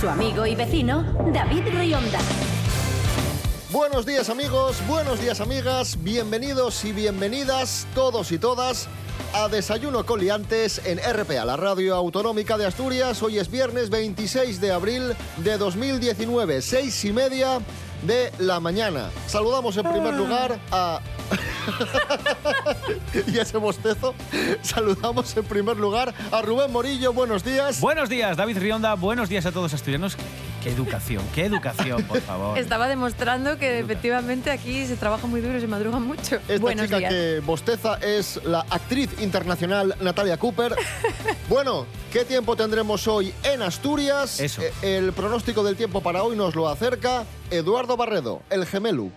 Su 0.00 0.08
amigo 0.08 0.46
y 0.46 0.54
vecino, 0.54 1.02
David 1.30 1.62
Rionda. 1.74 2.20
Buenos 3.70 4.06
días 4.06 4.30
amigos, 4.30 4.78
buenos 4.88 5.20
días 5.20 5.42
amigas, 5.42 6.02
bienvenidos 6.02 6.86
y 6.86 6.92
bienvenidas 6.92 7.86
todos 7.94 8.32
y 8.32 8.38
todas 8.38 8.88
a 9.34 9.48
Desayuno 9.48 10.06
con 10.06 10.20
Liantes 10.20 10.80
en 10.86 10.98
RPA, 10.98 11.44
la 11.44 11.58
radio 11.58 11.96
autonómica 11.96 12.56
de 12.56 12.64
Asturias. 12.64 13.22
Hoy 13.22 13.38
es 13.38 13.50
viernes 13.50 13.90
26 13.90 14.62
de 14.62 14.72
abril 14.72 15.14
de 15.36 15.58
2019, 15.58 16.62
seis 16.62 17.04
y 17.04 17.12
media 17.12 17.60
de 18.06 18.32
la 18.38 18.58
mañana. 18.58 19.10
Saludamos 19.26 19.76
en 19.76 19.82
primer 19.82 20.14
lugar 20.14 20.58
a... 20.72 21.02
y 23.26 23.38
ese 23.38 23.58
bostezo. 23.58 24.14
Saludamos 24.62 25.36
en 25.36 25.44
primer 25.44 25.76
lugar 25.76 26.14
a 26.30 26.42
Rubén 26.42 26.72
Morillo. 26.72 27.12
Buenos 27.12 27.44
días. 27.44 27.80
Buenos 27.80 28.08
días, 28.08 28.36
David 28.36 28.58
Rionda. 28.58 28.94
Buenos 28.94 29.28
días 29.28 29.46
a 29.46 29.52
todos 29.52 29.74
asturianos. 29.74 30.16
Qué 30.62 30.70
educación, 30.70 31.24
qué 31.34 31.46
educación, 31.46 32.02
por 32.04 32.20
favor. 32.20 32.58
Estaba 32.58 32.86
demostrando 32.86 33.56
que 33.56 33.78
efectivamente 33.78 34.50
aquí 34.50 34.86
se 34.86 34.96
trabaja 34.96 35.26
muy 35.26 35.40
duro 35.40 35.56
y 35.56 35.60
se 35.60 35.66
madruga 35.66 35.98
mucho. 35.98 36.36
Esta 36.36 36.58
Buenos 36.58 36.84
chica 36.84 36.98
días. 36.98 37.12
que 37.12 37.40
bosteza 37.40 37.94
es 38.02 38.38
la 38.44 38.60
actriz 38.68 39.08
internacional 39.22 39.94
Natalia 40.00 40.36
Cooper. 40.36 40.76
bueno, 41.48 41.86
¿qué 42.12 42.26
tiempo 42.26 42.56
tendremos 42.56 43.08
hoy 43.08 43.32
en 43.42 43.62
Asturias? 43.62 44.38
Eso. 44.38 44.60
Eh, 44.60 44.72
el 44.82 45.12
pronóstico 45.14 45.62
del 45.64 45.76
tiempo 45.76 46.02
para 46.02 46.22
hoy 46.22 46.36
nos 46.36 46.54
lo 46.54 46.68
acerca 46.68 47.24
Eduardo 47.50 47.96
Barredo, 47.96 48.42
el 48.50 48.66
gemelu. 48.66 49.10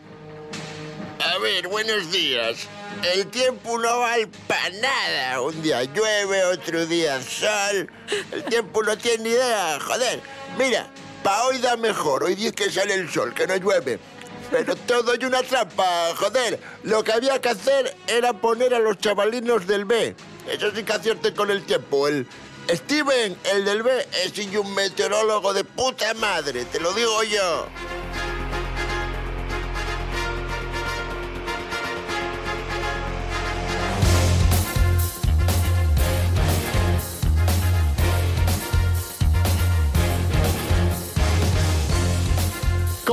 A 1.34 1.40
ver, 1.40 1.68
buenos 1.68 2.12
días. 2.12 2.68
El 3.12 3.26
tiempo 3.28 3.80
no 3.80 4.02
vale 4.02 4.28
para 4.48 4.70
nada. 4.70 5.42
Un 5.42 5.64
día 5.64 5.84
llueve, 5.84 6.44
otro 6.44 6.86
día 6.86 7.20
sol. 7.24 7.90
El 8.32 8.44
tiempo 8.44 8.84
no 8.84 8.96
tiene 8.96 9.24
ni 9.24 9.30
idea, 9.32 9.80
joder. 9.80 10.22
Mira, 10.60 10.86
para 11.24 11.46
hoy 11.46 11.58
da 11.58 11.76
mejor. 11.76 12.24
Hoy 12.24 12.36
dice 12.36 12.52
que 12.52 12.70
sale 12.70 12.94
el 12.94 13.10
sol, 13.12 13.34
que 13.34 13.48
no 13.48 13.56
llueve. 13.56 13.98
Pero 14.52 14.76
todo 14.76 15.16
es 15.16 15.24
una 15.24 15.42
trampa, 15.42 16.14
joder. 16.16 16.60
Lo 16.84 17.04
que 17.04 17.14
había 17.14 17.42
que 17.42 17.50
hacer 17.50 17.96
era 18.06 18.34
poner 18.34 18.76
a 18.76 18.80
los 18.80 19.00
chavalinos 19.00 19.66
del 19.66 19.86
B. 19.86 20.16
Eso 20.48 20.70
sí 20.76 20.84
que 20.84 20.94
acierte 20.94 21.34
con 21.34 21.50
el 21.50 21.64
tiempo. 21.64 22.08
El 22.08 22.28
Steven, 22.70 23.36
el 23.46 23.66
del 23.66 23.82
B, 23.82 24.08
es 24.24 24.38
un 24.56 24.76
meteorólogo 24.76 25.52
de 25.54 25.64
puta 25.64 26.14
madre, 26.14 26.64
te 26.66 26.80
lo 26.80 26.94
digo 26.94 27.24
yo. 27.24 27.70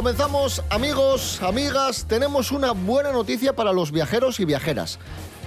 Comenzamos, 0.01 0.63
amigos, 0.71 1.43
amigas, 1.43 2.07
tenemos 2.09 2.53
una 2.53 2.73
buena 2.73 3.13
noticia 3.13 3.55
para 3.55 3.71
los 3.71 3.93
viajeros 3.93 4.41
y 4.41 4.47
viajeras. 4.47 4.99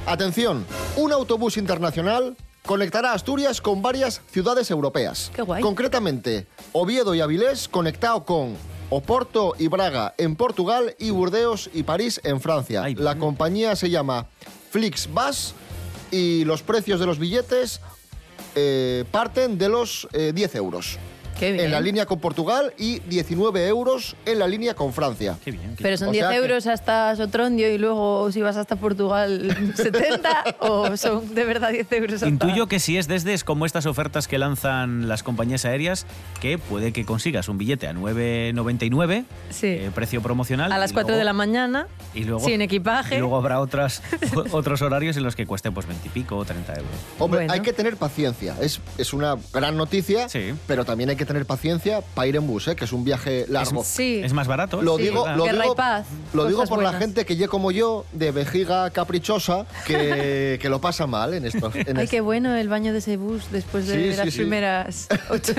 Atención, 0.05 0.63
un 0.95 1.11
autobús 1.11 1.57
internacional 1.57 2.37
conectará 2.63 3.13
Asturias 3.13 3.61
con 3.61 3.81
varias 3.81 4.21
ciudades 4.29 4.69
europeas. 4.69 5.31
Qué 5.35 5.41
guay. 5.41 5.63
Concretamente, 5.63 6.45
Oviedo 6.71 7.15
y 7.15 7.21
Avilés 7.21 7.67
conectado 7.67 8.25
con 8.25 8.55
Oporto 8.91 9.55
y 9.57 9.69
Braga 9.69 10.13
en 10.19 10.35
Portugal 10.35 10.95
y 10.99 11.09
Burdeos 11.09 11.71
y 11.73 11.81
París 11.81 12.21
en 12.23 12.39
Francia. 12.39 12.83
Ay, 12.83 12.93
La 12.93 13.17
compañía 13.17 13.75
se 13.75 13.89
llama 13.89 14.27
Flixbus 14.69 15.55
y 16.11 16.45
los 16.45 16.61
precios 16.61 16.99
de 16.99 17.07
los 17.07 17.17
billetes 17.17 17.81
eh, 18.53 19.03
parten 19.09 19.57
de 19.57 19.69
los 19.69 20.07
eh, 20.13 20.31
10 20.31 20.53
euros. 20.53 20.99
Qué 21.39 21.51
bien. 21.51 21.65
En 21.65 21.71
la 21.71 21.81
línea 21.81 22.05
con 22.05 22.19
Portugal 22.19 22.73
y 22.77 22.99
19 22.99 23.67
euros 23.67 24.15
en 24.25 24.39
la 24.39 24.47
línea 24.47 24.73
con 24.75 24.93
Francia. 24.93 25.37
Qué 25.43 25.51
bien. 25.51 25.75
qué 25.75 25.83
Pero 25.83 25.97
son 25.97 26.09
O 26.09 26.11
10 26.11 26.21
sea 26.23 26.29
que- 26.31 26.37
euros 26.37 26.67
hasta 26.67 27.15
Sotrondio 27.15 27.71
y 27.73 27.77
luego 27.77 28.31
si 28.31 28.41
vas 28.41 28.55
hasta 28.57 28.75
Portugal 28.75 29.55
70 29.75 30.57
o 30.59 30.95
son 30.97 31.33
de 31.33 31.43
verdad 31.45 31.71
10 31.71 31.91
euros 31.91 32.13
hasta... 32.15 32.27
Intuyo 32.27 32.67
que 32.67 32.79
si 32.79 32.97
es 32.97 33.07
desde 33.07 33.33
es 33.33 33.43
como 33.43 33.65
estas 33.65 33.85
ofertas 33.85 34.27
que 34.27 34.37
lanzan 34.37 35.07
las 35.07 35.23
compañías 35.23 35.65
aéreas, 35.65 36.05
que 36.39 36.57
puede 36.57 36.93
que 36.93 37.05
consigas 37.05 37.49
un 37.49 37.57
billete 37.57 37.87
a 37.87 37.93
9,99, 37.93 39.25
Sí. 39.49 39.67
eh, 39.67 39.91
precio 39.93 40.21
promocional. 40.21 40.71
A 40.71 40.77
las 40.77 40.91
y 40.91 40.93
4 40.93 41.09
luego- 41.09 41.19
de 41.19 41.25
la 41.25 41.33
mañana, 41.33 41.87
y 42.13 42.23
luego, 42.25 42.45
sin 42.45 42.61
equipaje. 42.61 43.15
Y 43.15 43.19
luego 43.19 43.37
habrá 43.37 43.59
otras, 43.59 44.01
otros 44.51 44.81
horarios 44.81 45.17
en 45.17 45.23
los 45.23 45.35
que 45.35 45.45
cueste 45.45 45.71
pues 45.71 45.87
20 45.87 46.07
y 46.07 46.11
pico 46.11 46.37
o 46.37 46.45
30 46.45 46.73
euros. 46.73 46.91
Hombre, 47.19 47.39
Bueno. 47.41 47.53
hay 47.53 47.59
que 47.61 47.73
tener 47.73 47.97
paciencia. 47.97 48.55
Es, 48.61 48.79
es 48.97 49.13
una 49.13 49.35
gran 49.53 49.75
noticia, 49.77 50.29
Sí. 50.29 50.53
pero 50.67 50.85
también 50.85 51.09
hay 51.09 51.15
que 51.15 51.22
tener 51.25 51.45
paciencia 51.45 52.01
para 52.13 52.27
ir 52.27 52.35
en 52.35 52.45
bus, 52.47 52.67
¿eh? 52.67 52.75
que 52.75 52.85
es 52.85 52.93
un 52.93 53.03
viaje 53.03 53.45
largo. 53.49 53.83
Sí. 53.83 54.21
Es 54.23 54.33
más 54.33 54.47
barato. 54.47 54.81
Lo 54.81 54.97
Sí, 54.97 55.03
digo, 55.03 55.27
lo 55.35 55.43
Guerra 55.45 55.61
digo, 55.63 55.73
y 55.73 55.77
paz, 55.77 56.05
lo 56.33 56.45
digo 56.47 56.63
por 56.65 56.81
la 56.83 56.93
gente 56.93 57.25
que 57.25 57.35
ya 57.35 57.47
como 57.47 57.71
yo, 57.71 58.05
de 58.11 58.31
vejiga 58.31 58.89
caprichosa, 58.89 59.65
que, 59.85 60.57
que 60.61 60.69
lo 60.69 60.79
pasa 60.81 61.07
mal 61.07 61.33
en 61.33 61.45
estos. 61.45 61.75
en 61.75 61.97
Ay, 61.97 62.07
qué 62.07 62.21
bueno 62.21 62.55
el 62.55 62.67
baño 62.69 62.91
de 62.93 62.99
ese 62.99 63.17
bus 63.17 63.43
después 63.51 63.87
de 63.87 64.11
Sí, 64.11 64.17
las 64.17 64.33
sí. 64.33 64.39
primeras 64.39 65.07
ocho. 65.29 65.53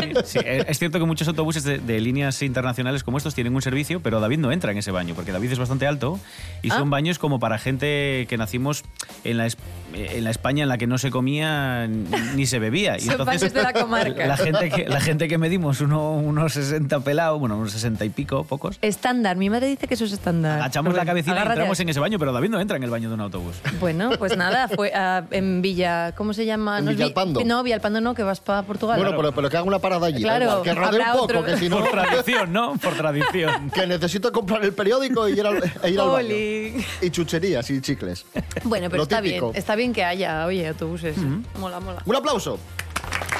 Sí, 0.00 0.12
sí, 0.24 0.38
eh, 0.44 0.64
es 0.68 0.78
cierto 0.78 0.98
que 0.98 1.04
muchos 1.04 1.26
autobuses 1.28 1.64
de, 1.64 1.78
de 1.78 2.00
líneas 2.00 2.42
internacionales 2.42 3.02
como 3.04 3.18
estos 3.18 3.34
tienen 3.34 3.54
un 3.54 3.62
servicio, 3.62 4.00
pero 4.00 4.20
David 4.20 4.38
no 4.38 4.52
entra 4.52 4.72
en 4.72 4.78
ese 4.78 4.90
baño, 4.90 5.14
porque 5.14 5.32
David 5.32 5.52
es 5.52 5.58
bastante 5.58 5.86
alto 5.86 6.18
y 6.62 6.70
son 6.70 6.88
Ah. 6.88 6.90
baños 6.90 7.18
como 7.18 7.38
para 7.40 7.58
gente 7.58 8.26
que 8.28 8.36
nacimos 8.36 8.84
en 9.24 9.36
la, 9.36 9.48
en 9.94 10.24
la 10.24 10.30
España 10.30 10.62
en 10.62 10.68
la 10.68 10.78
que 10.78 10.86
no 10.86 10.98
se 10.98 11.10
comía 11.10 11.86
ni, 11.88 12.46
se 12.46 12.58
bebía. 12.58 12.96
Y 12.98 13.00
Son 13.02 13.24
baños 13.24 13.52
de 13.52 13.62
la 13.62 13.72
comarca. 13.72 14.26
La 14.26 14.36
gente 14.36 14.70
que, 14.70 14.88
la 14.88 15.00
gente 15.00 15.28
que 15.28 15.38
medimos 15.38 15.80
uno- 15.80 16.12
unos 16.16 16.52
60 16.52 17.00
pelados, 17.00 17.38
bueno, 17.40 17.56
unos 17.56 17.72
60 17.72 18.04
y 18.04 18.10
pico, 18.10 18.44
pocos, 18.44 18.78
Estándar, 18.82 19.36
mi 19.36 19.50
madre 19.50 19.66
dice 19.68 19.86
que 19.88 19.94
eso 19.94 20.04
es 20.04 20.12
estándar. 20.12 20.58
agachamos 20.60 20.94
la 20.94 21.04
y 21.04 21.08
agárrate 21.08 21.30
a 21.30 21.52
entramos 21.54 21.80
en 21.80 21.88
ese 21.88 22.00
baño, 22.00 22.18
pero 22.18 22.32
David 22.32 22.50
no 22.50 22.60
entra 22.60 22.76
en 22.76 22.82
el 22.84 22.90
baño 22.90 23.08
de 23.08 23.14
un 23.14 23.20
autobús. 23.22 23.56
Bueno, 23.80 24.10
pues 24.18 24.36
nada, 24.36 24.68
fue 24.68 24.92
en 25.30 25.62
Villa, 25.62 26.12
¿cómo 26.16 26.32
se 26.32 26.44
llama? 26.44 26.78
En 26.78 26.84
No 26.84 26.90
es 26.90 26.96
Vi- 26.96 27.02
Villalpando. 27.04 27.42
No, 27.44 27.62
Villalpando 27.62 28.00
no, 28.00 28.14
que 28.14 28.22
vas 28.22 28.40
para 28.40 28.62
Portugal. 28.62 28.98
bueno, 29.00 29.16
pero, 29.16 29.32
pero 29.32 29.48
que 29.50 29.56
haga 29.56 29.66
una 29.66 29.78
parada 29.78 30.06
allí. 30.06 30.22
da 30.22 30.28
Claro, 30.36 30.44
igual, 30.44 30.62
que 30.62 30.74
rodee 30.74 31.00
un 31.00 31.06
poco, 31.12 31.24
otro. 31.24 31.44
que 31.44 31.56
si 31.56 31.68
no. 31.68 31.78
Por 31.78 31.90
tradición, 31.90 32.52
¿no? 32.52 32.76
Por 32.76 32.94
tradición. 32.94 33.70
Que 33.70 33.86
necesito 33.86 34.32
comprar 34.32 34.62
el 34.64 34.72
periódico 34.72 35.28
y 35.28 35.32
ir 35.32 35.46
al, 35.46 35.62
e 35.82 35.90
ir 35.90 36.00
al 36.00 36.08
baño. 36.08 36.28
Y 36.28 37.10
chucherías 37.10 37.70
y 37.70 37.80
chicles. 37.80 38.26
Bueno, 38.64 38.88
pero 38.90 38.98
Lo 38.98 39.02
está 39.04 39.22
típico. 39.22 39.46
bien, 39.50 39.58
está 39.58 39.74
bien 39.76 39.77
que 39.92 40.04
haya, 40.04 40.44
oye, 40.46 40.66
autobuses. 40.68 41.16
Mola, 41.58 41.80
mola. 41.80 42.02
Un 42.04 42.16
aplauso. 42.16 42.58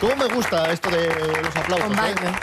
¿Cómo 0.01 0.15
me 0.17 0.27
gusta 0.33 0.71
esto 0.73 0.89
de 0.91 1.09
los 1.09 1.57
aplausos? 1.57 1.89
Con 1.89 1.99
eh? 1.99 2.15
baño. 2.15 2.39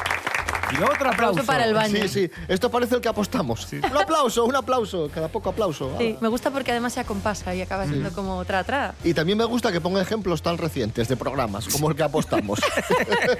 Y 0.72 0.76
otro 0.78 0.92
aplauso. 0.94 1.10
Aplauso 1.10 1.46
para 1.46 1.66
el 1.66 1.74
baño. 1.74 1.96
Sí, 2.04 2.08
sí. 2.10 2.32
Esto 2.48 2.70
parece 2.70 2.96
el 2.96 3.02
que 3.02 3.08
apostamos. 3.08 3.68
Un 3.72 3.98
aplauso, 3.98 4.46
un 4.46 4.56
aplauso. 4.56 5.10
Cada 5.14 5.28
poco 5.30 5.50
aplauso. 5.50 5.96
Sí, 5.98 6.18
me 6.20 6.28
gusta 6.28 6.52
porque 6.52 6.72
además 6.72 6.94
se 6.94 7.00
acompasa 7.00 7.56
y 7.56 7.62
acaba 7.62 7.86
siendo 7.86 8.12
como 8.12 8.44
tra 8.46 8.64
tra. 8.64 8.96
Y 9.04 9.14
también 9.14 9.38
me 9.38 9.46
gusta 9.46 9.72
que 9.72 9.80
ponga 9.80 10.02
ejemplos 10.02 10.42
tan 10.42 10.58
recientes 10.58 11.08
de 11.08 11.16
programas 11.16 11.68
como 11.68 11.90
el 11.90 11.96
que 11.96 12.04
apostamos. 12.04 12.60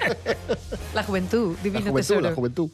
La 0.94 1.02
juventud, 1.02 1.56
la 1.56 1.62
divino 1.62 1.90
juventud, 1.90 2.08
tesoro. 2.08 2.20
la 2.20 2.34
juventud. 2.34 2.70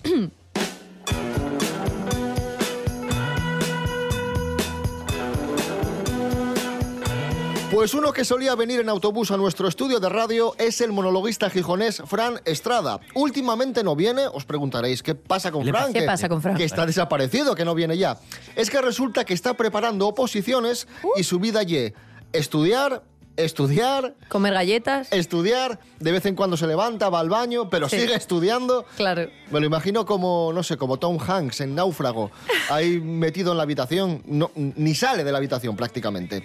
Pues 7.73 7.95
uno 7.95 8.13
que 8.13 8.25
solía 8.25 8.55
venir 8.55 8.81
en 8.81 8.91
autobús 8.91 9.31
a 9.31 9.39
nuestro 9.39 9.67
estudio 9.67 9.99
de 9.99 10.11
radio 10.11 10.55
es 10.59 10.83
el 10.83 10.93
monologuista 10.93 11.49
gijonés 11.49 12.03
Fran 12.05 12.39
Estrada. 12.45 13.01
Últimamente 13.15 13.83
no 13.83 13.97
viene, 13.97 14.27
os 14.27 14.45
preguntaréis 14.45 15.03
qué 15.03 15.15
pasa 15.15 15.51
con 15.51 15.63
¿Qué 15.63 15.67
le 15.67 15.73
Fran. 15.73 15.93
¿Qué 15.95 16.01
que- 16.01 16.07
pasa 16.07 16.29
con 16.29 16.43
Fran? 16.43 16.55
Que 16.57 16.65
está 16.65 16.85
desaparecido, 16.85 17.55
que 17.55 17.65
no 17.65 17.75
viene 17.75 17.97
ya. 17.97 18.19
Es 18.57 18.69
que 18.69 18.81
resulta 18.83 19.25
que 19.25 19.33
está 19.33 19.55
preparando 19.55 20.07
oposiciones 20.07 20.87
y 21.17 21.25
su 21.25 21.41
vida 21.41 21.63
ye 21.63 21.95
estudiar, 22.35 23.05
estudiar, 23.37 24.15
Comer 24.29 24.53
galletas. 24.53 25.09
estudiar, 25.11 25.81
de 25.99 26.13
vez 26.13 26.27
en 26.27 26.35
cuando 26.37 26.59
se 26.59 26.67
levanta, 26.67 27.09
va 27.09 27.21
al 27.21 27.31
baño, 27.31 27.71
pero 27.71 27.89
Sí. 27.89 27.99
sigue 28.01 28.15
estudiando. 28.15 28.85
Claro. 28.99 29.31
Me 29.51 29.61
lo 29.61 29.67
imagino 29.67 30.05
como, 30.05 30.53
no 30.53 30.63
sé, 30.63 30.77
como 30.77 30.99
Tom 30.99 31.17
Hanks 31.19 31.63
en 31.63 31.75
Náufrago, 31.75 32.31
ahí 32.69 33.01
metido 33.01 33.53
en 33.53 33.57
la 33.57 33.63
habitación, 33.63 34.23
no, 34.27 34.51
ni 34.55 34.95
sale 34.95 35.25
de 35.25 35.33
la 35.33 35.39
habitación 35.39 35.75
prácticamente. 35.75 36.45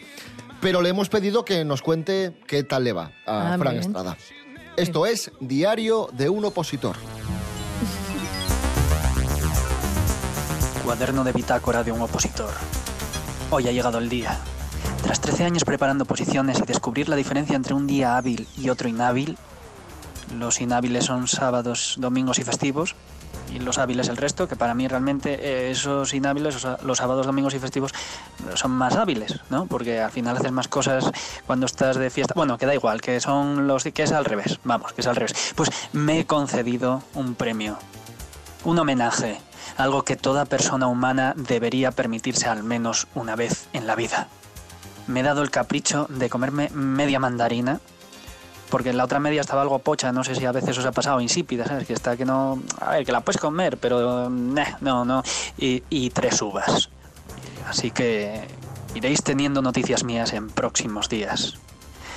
Pero 0.62 0.82
le 0.82 0.90
hemos 0.90 1.10
pedido 1.10 1.46
que 1.46 1.64
nos 1.66 1.82
cuente 1.82 2.34
qué 2.48 2.64
tal 2.64 2.84
le 2.84 2.94
va 2.94 3.12
a 3.26 3.54
ah, 3.54 3.58
Fran. 3.58 3.78
Estrada. 3.78 4.18
Esto 4.76 5.06
es 5.06 5.32
Diario 5.40 6.10
de 6.14 6.30
un 6.30 6.46
opositor. 6.46 6.96
Cuaderno 10.84 11.24
de 11.24 11.32
bitácora 11.32 11.84
de 11.84 11.92
un 11.92 12.02
opositor. 12.02 12.54
Hoy 13.50 13.68
ha 13.68 13.72
llegado 13.72 13.98
el 13.98 14.10
día. 14.10 14.40
Tras 15.04 15.22
13 15.22 15.44
años 15.44 15.64
preparando 15.64 16.06
posiciones 16.06 16.60
y 16.60 16.64
descubrir 16.64 17.08
la 17.08 17.16
diferencia 17.16 17.56
entre 17.56 17.74
un 17.74 17.88
día 17.88 18.18
hábil 18.18 18.48
y 18.58 18.70
otro 18.70 18.90
inhábil, 18.90 19.38
los 20.36 20.62
inhábiles 20.62 21.06
son 21.06 21.28
sábados, 21.28 21.96
domingos 21.98 22.40
y 22.40 22.44
festivos, 22.44 22.96
y 23.54 23.60
los 23.60 23.78
hábiles 23.78 24.10
el 24.10 24.18
resto, 24.18 24.48
que 24.48 24.56
para 24.56 24.74
mí 24.74 24.88
realmente 24.88 25.34
eh, 25.42 25.72
esos 25.72 26.14
inhábiles, 26.14 26.66
los 26.84 26.98
sábados, 26.98 27.26
domingos 27.26 27.54
y 27.54 27.60
festivos, 27.60 27.94
son 28.56 28.72
más 28.72 28.96
hábiles, 28.96 29.40
¿no? 29.50 29.66
Porque 29.68 30.00
al 30.00 30.12
final 30.12 30.38
haces 30.38 30.52
más 30.52 30.68
cosas 30.68 31.10
cuando 31.46 31.66
estás 31.66 31.98
de 31.98 32.10
fiesta. 32.10 32.34
Bueno, 32.36 32.58
que 32.58 32.66
da 32.66 32.74
igual, 32.74 33.02
que 33.02 33.20
son 33.20 33.68
los 33.68 33.84
que 33.84 34.04
es 34.04 34.12
al 34.12 34.26
revés, 34.26 34.60
vamos, 34.64 34.94
que 34.94 35.02
es 35.02 35.08
al 35.08 35.16
revés. 35.16 35.54
Pues 35.56 35.70
me 35.94 36.20
he 36.20 36.26
concedido 36.26 37.04
un 37.14 37.36
premio, 37.36 37.78
un 38.64 38.80
homenaje, 38.80 39.40
algo 39.78 40.04
que 40.04 40.16
toda 40.16 40.46
persona 40.46 40.88
humana 40.88 41.34
debería 41.36 41.92
permitirse 41.92 42.48
al 42.48 42.64
menos 42.64 43.08
una 43.16 43.36
vez 43.36 43.68
en 43.74 43.88
la 43.88 43.96
vida. 43.96 44.28
Me 45.08 45.22
he 45.22 45.24
dado 45.24 45.42
el 45.42 45.52
capricho 45.52 46.08
de 46.10 46.30
comerme 46.30 46.70
media 46.74 47.20
mandarina 47.20 47.80
porque 48.70 48.94
la 48.94 49.06
otra 49.06 49.20
media 49.20 49.42
estaba 49.42 49.62
algo 49.62 49.80
pocha, 49.80 50.12
no 50.12 50.24
sé 50.24 50.36
si 50.36 50.46
a 50.46 50.52
veces 50.52 50.78
os 50.78 50.86
ha 50.86 50.92
pasado 50.92 51.22
insípida, 51.22 51.66
¿sabes? 51.66 51.88
Que 51.88 51.94
está 51.94 52.18
que 52.18 52.26
no... 52.26 52.62
A 52.80 52.92
ver, 52.92 53.06
que 53.06 53.12
la 53.12 53.22
puedes 53.22 53.40
comer, 53.40 53.78
pero... 53.78 54.30
nah, 54.30 54.78
no, 54.82 55.06
no. 55.06 55.24
Y, 55.58 55.84
y 55.90 56.10
tres 56.10 56.42
uvas. 56.42 56.90
Así 57.68 57.92
que 57.92 58.42
iréis 58.96 59.24
teniendo 59.24 59.62
noticias 59.62 60.04
mías 60.04 60.34
en 60.34 60.50
próximos 60.50 61.10
días. 61.10 61.56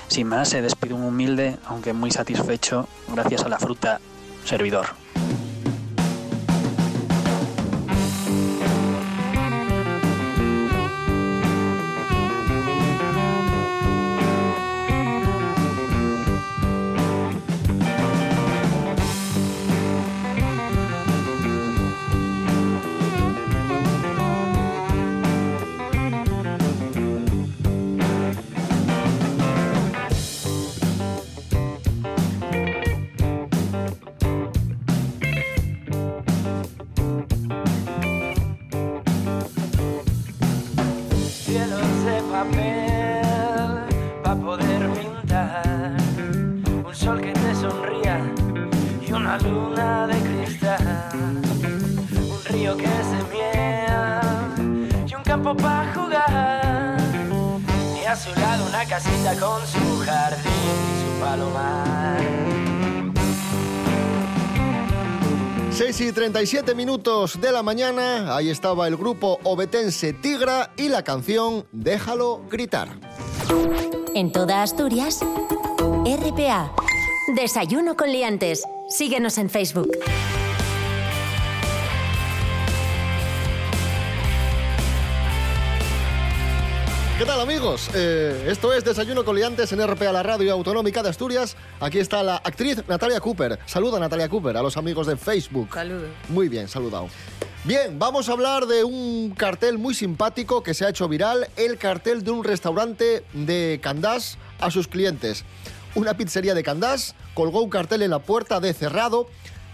Sin 0.08 0.26
más, 0.26 0.48
se 0.48 0.62
despido 0.62 0.96
un 0.96 1.04
humilde, 1.04 1.56
aunque 1.66 1.92
muy 1.92 2.10
satisfecho, 2.10 2.88
gracias 3.08 3.44
a 3.44 3.48
la 3.48 3.58
fruta, 3.58 4.00
servidor. 4.44 4.86
Papel 42.44 43.22
para 44.22 44.36
poder 44.36 44.88
pintar. 44.90 45.96
Un 46.86 46.94
sol 46.94 47.20
que 47.20 47.32
te 47.32 47.54
sonría 47.54 48.20
y 49.06 49.12
una 49.12 49.38
luna 49.38 50.06
de 50.06 50.18
cristal. 50.20 51.10
Un 52.34 52.44
río 52.46 52.76
que 52.76 52.94
se 53.10 53.20
miel 53.32 54.88
y 55.06 55.14
un 55.14 55.22
campo 55.22 55.54
para 55.54 55.92
jugar. 55.92 56.96
Y 58.02 58.06
a 58.06 58.16
su 58.16 58.30
lado 58.40 58.66
una 58.66 58.84
casita 58.86 59.32
con 59.34 59.60
su 59.66 60.00
jardín 60.04 60.78
y 60.90 60.96
su 61.02 61.20
palomar 61.20 62.59
6 65.80 65.98
y 66.02 66.12
37 66.12 66.74
minutos 66.74 67.40
de 67.40 67.50
la 67.50 67.62
mañana, 67.62 68.36
ahí 68.36 68.50
estaba 68.50 68.86
el 68.86 68.98
grupo 68.98 69.40
obetense 69.44 70.12
Tigra 70.12 70.74
y 70.76 70.90
la 70.90 71.02
canción 71.04 71.64
Déjalo 71.72 72.42
gritar. 72.50 73.00
En 74.14 74.30
toda 74.30 74.62
Asturias, 74.62 75.20
RPA. 76.04 76.70
Desayuno 77.34 77.96
con 77.96 78.12
liantes. 78.12 78.62
Síguenos 78.90 79.38
en 79.38 79.48
Facebook. 79.48 79.88
¿Qué 87.20 87.26
tal 87.26 87.38
amigos? 87.38 87.90
Eh, 87.92 88.46
esto 88.48 88.72
es 88.72 88.82
Desayuno 88.82 89.26
con 89.26 89.36
Liantes 89.36 89.70
en 89.72 89.86
RPA, 89.86 90.10
la 90.10 90.22
radio 90.22 90.54
autonómica 90.54 91.02
de 91.02 91.10
Asturias. 91.10 91.54
Aquí 91.78 91.98
está 91.98 92.22
la 92.22 92.36
actriz 92.36 92.82
Natalia 92.88 93.20
Cooper. 93.20 93.58
Saluda 93.66 94.00
Natalia 94.00 94.26
Cooper 94.26 94.56
a 94.56 94.62
los 94.62 94.78
amigos 94.78 95.06
de 95.06 95.18
Facebook. 95.18 95.68
Saludo. 95.70 96.06
Muy 96.30 96.48
bien, 96.48 96.66
saludado. 96.66 97.10
Bien, 97.64 97.98
vamos 97.98 98.30
a 98.30 98.32
hablar 98.32 98.64
de 98.64 98.84
un 98.84 99.34
cartel 99.36 99.76
muy 99.76 99.92
simpático 99.92 100.62
que 100.62 100.72
se 100.72 100.86
ha 100.86 100.88
hecho 100.88 101.08
viral, 101.08 101.46
el 101.56 101.76
cartel 101.76 102.24
de 102.24 102.30
un 102.30 102.42
restaurante 102.42 103.22
de 103.34 103.80
Candás 103.82 104.38
a 104.58 104.70
sus 104.70 104.88
clientes. 104.88 105.44
Una 105.94 106.14
pizzería 106.14 106.54
de 106.54 106.62
Candás 106.62 107.14
colgó 107.34 107.60
un 107.60 107.68
cartel 107.68 108.00
en 108.00 108.12
la 108.12 108.20
puerta 108.20 108.60
de 108.60 108.72
cerrado, 108.72 109.26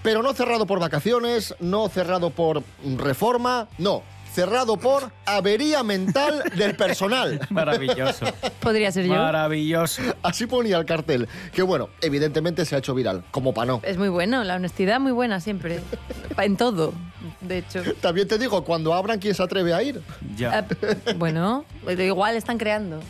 pero 0.02 0.20
no 0.20 0.34
cerrado 0.34 0.66
por 0.66 0.80
vacaciones, 0.80 1.54
no 1.60 1.88
cerrado 1.90 2.30
por 2.30 2.64
reforma, 2.98 3.68
no, 3.78 4.02
cerrado 4.36 4.76
por 4.76 5.10
avería 5.24 5.82
mental 5.82 6.42
del 6.54 6.76
personal. 6.76 7.40
Maravilloso. 7.48 8.26
Podría 8.60 8.92
ser 8.92 9.06
yo. 9.06 9.14
Maravilloso. 9.14 10.02
Así 10.22 10.46
ponía 10.46 10.76
el 10.76 10.84
cartel, 10.84 11.26
que 11.54 11.62
bueno, 11.62 11.88
evidentemente 12.02 12.66
se 12.66 12.74
ha 12.74 12.78
hecho 12.80 12.94
viral, 12.94 13.24
como 13.30 13.54
pa' 13.54 13.64
no. 13.64 13.80
Es 13.82 13.96
muy 13.96 14.10
bueno, 14.10 14.44
la 14.44 14.56
honestidad 14.56 15.00
muy 15.00 15.12
buena 15.12 15.40
siempre. 15.40 15.80
En 16.36 16.58
todo, 16.58 16.92
de 17.40 17.58
hecho. 17.58 17.82
También 18.02 18.28
te 18.28 18.36
digo, 18.36 18.62
cuando 18.62 18.92
abran, 18.92 19.18
¿quién 19.18 19.34
se 19.34 19.42
atreve 19.42 19.72
a 19.72 19.82
ir? 19.82 20.02
Ya. 20.36 20.58
Ah, 20.58 21.14
bueno, 21.16 21.64
igual 21.88 22.36
están 22.36 22.58
creando. 22.58 23.00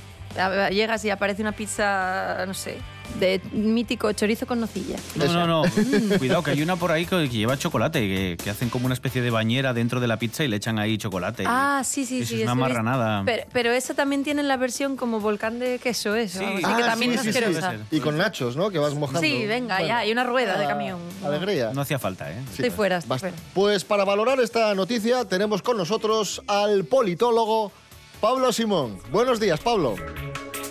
Llegas 0.71 1.05
y 1.05 1.11
aparece 1.11 1.43
una 1.43 1.53
pizza, 1.53 2.45
no 2.47 2.55
sé, 2.55 2.77
de 3.19 3.41
mítico 3.53 4.13
chorizo 4.13 4.47
con 4.47 4.61
nocilla. 4.61 4.97
No, 5.17 5.47
no, 5.47 5.47
no. 5.47 5.63
Cuidado, 6.19 6.43
que 6.43 6.51
hay 6.53 6.63
una 6.63 6.77
por 6.77 6.93
ahí 6.93 7.07
que 7.07 7.29
lleva 7.29 7.57
chocolate, 7.59 8.01
que, 8.01 8.37
que 8.43 8.51
hacen 8.51 8.69
como 8.69 8.87
una 8.87 8.95
especie 8.95 9.23
de 9.23 9.31
bañera 9.31 9.73
dentro 9.73 10.01
de 10.01 10.09
la 10.09 10.19
pizza 10.19 10.45
y 10.45 10.49
le 10.49 10.57
echan 10.57 10.79
ahí 10.79 10.99
chocolate. 10.99 11.45
Ah, 11.47 11.83
sí, 11.85 12.05
sí, 12.05 12.21
Eso 12.21 12.31
sí. 12.31 12.37
es 12.37 12.43
una 12.43 12.55
marranada. 12.55 13.23
Pero, 13.25 13.45
pero 13.53 13.73
eso 13.73 13.95
también 13.95 14.25
tiene 14.25 14.43
la 14.43 14.57
versión 14.57 14.97
como 14.97 15.21
volcán 15.21 15.59
de 15.59 15.79
queso, 15.79 16.15
eso. 16.15 16.39
Sí. 16.41 16.45
así 16.45 16.63
Ah, 16.65 16.77
que 16.77 16.83
también 16.83 17.19
sí, 17.19 17.29
es 17.29 17.37
sí. 17.37 17.63
Y 17.91 18.01
con 18.01 18.17
nachos, 18.17 18.57
¿no? 18.57 18.71
Que 18.71 18.79
vas 18.79 18.95
mojando. 18.95 19.21
Sí, 19.21 19.47
venga, 19.47 19.77
Bueno, 19.77 19.89
ya, 19.89 19.99
hay 19.99 20.13
una 20.13 20.25
rueda 20.25 20.59
de 20.59 20.65
ah, 20.65 20.69
camión. 20.69 20.99
Alegría. 21.25 21.73
No 21.73 21.81
hacía 21.81 21.99
falta, 21.99 22.31
¿eh? 22.31 22.37
Estoy 22.51 22.71
fuera, 22.71 22.99
estoy 22.99 23.19
fuera. 23.19 23.37
Pues 23.55 23.85
para 23.85 24.05
valorar 24.05 24.41
esta 24.41 24.75
noticia 24.75 25.25
tenemos 25.25 25.63
con 25.63 25.77
nosotros 25.77 26.43
al 26.47 26.85
politólogo 26.85 27.73
Pablo 28.21 28.53
Simón. 28.53 28.99
Buenos 29.11 29.41
días, 29.41 29.61
Pablo. 29.61 29.95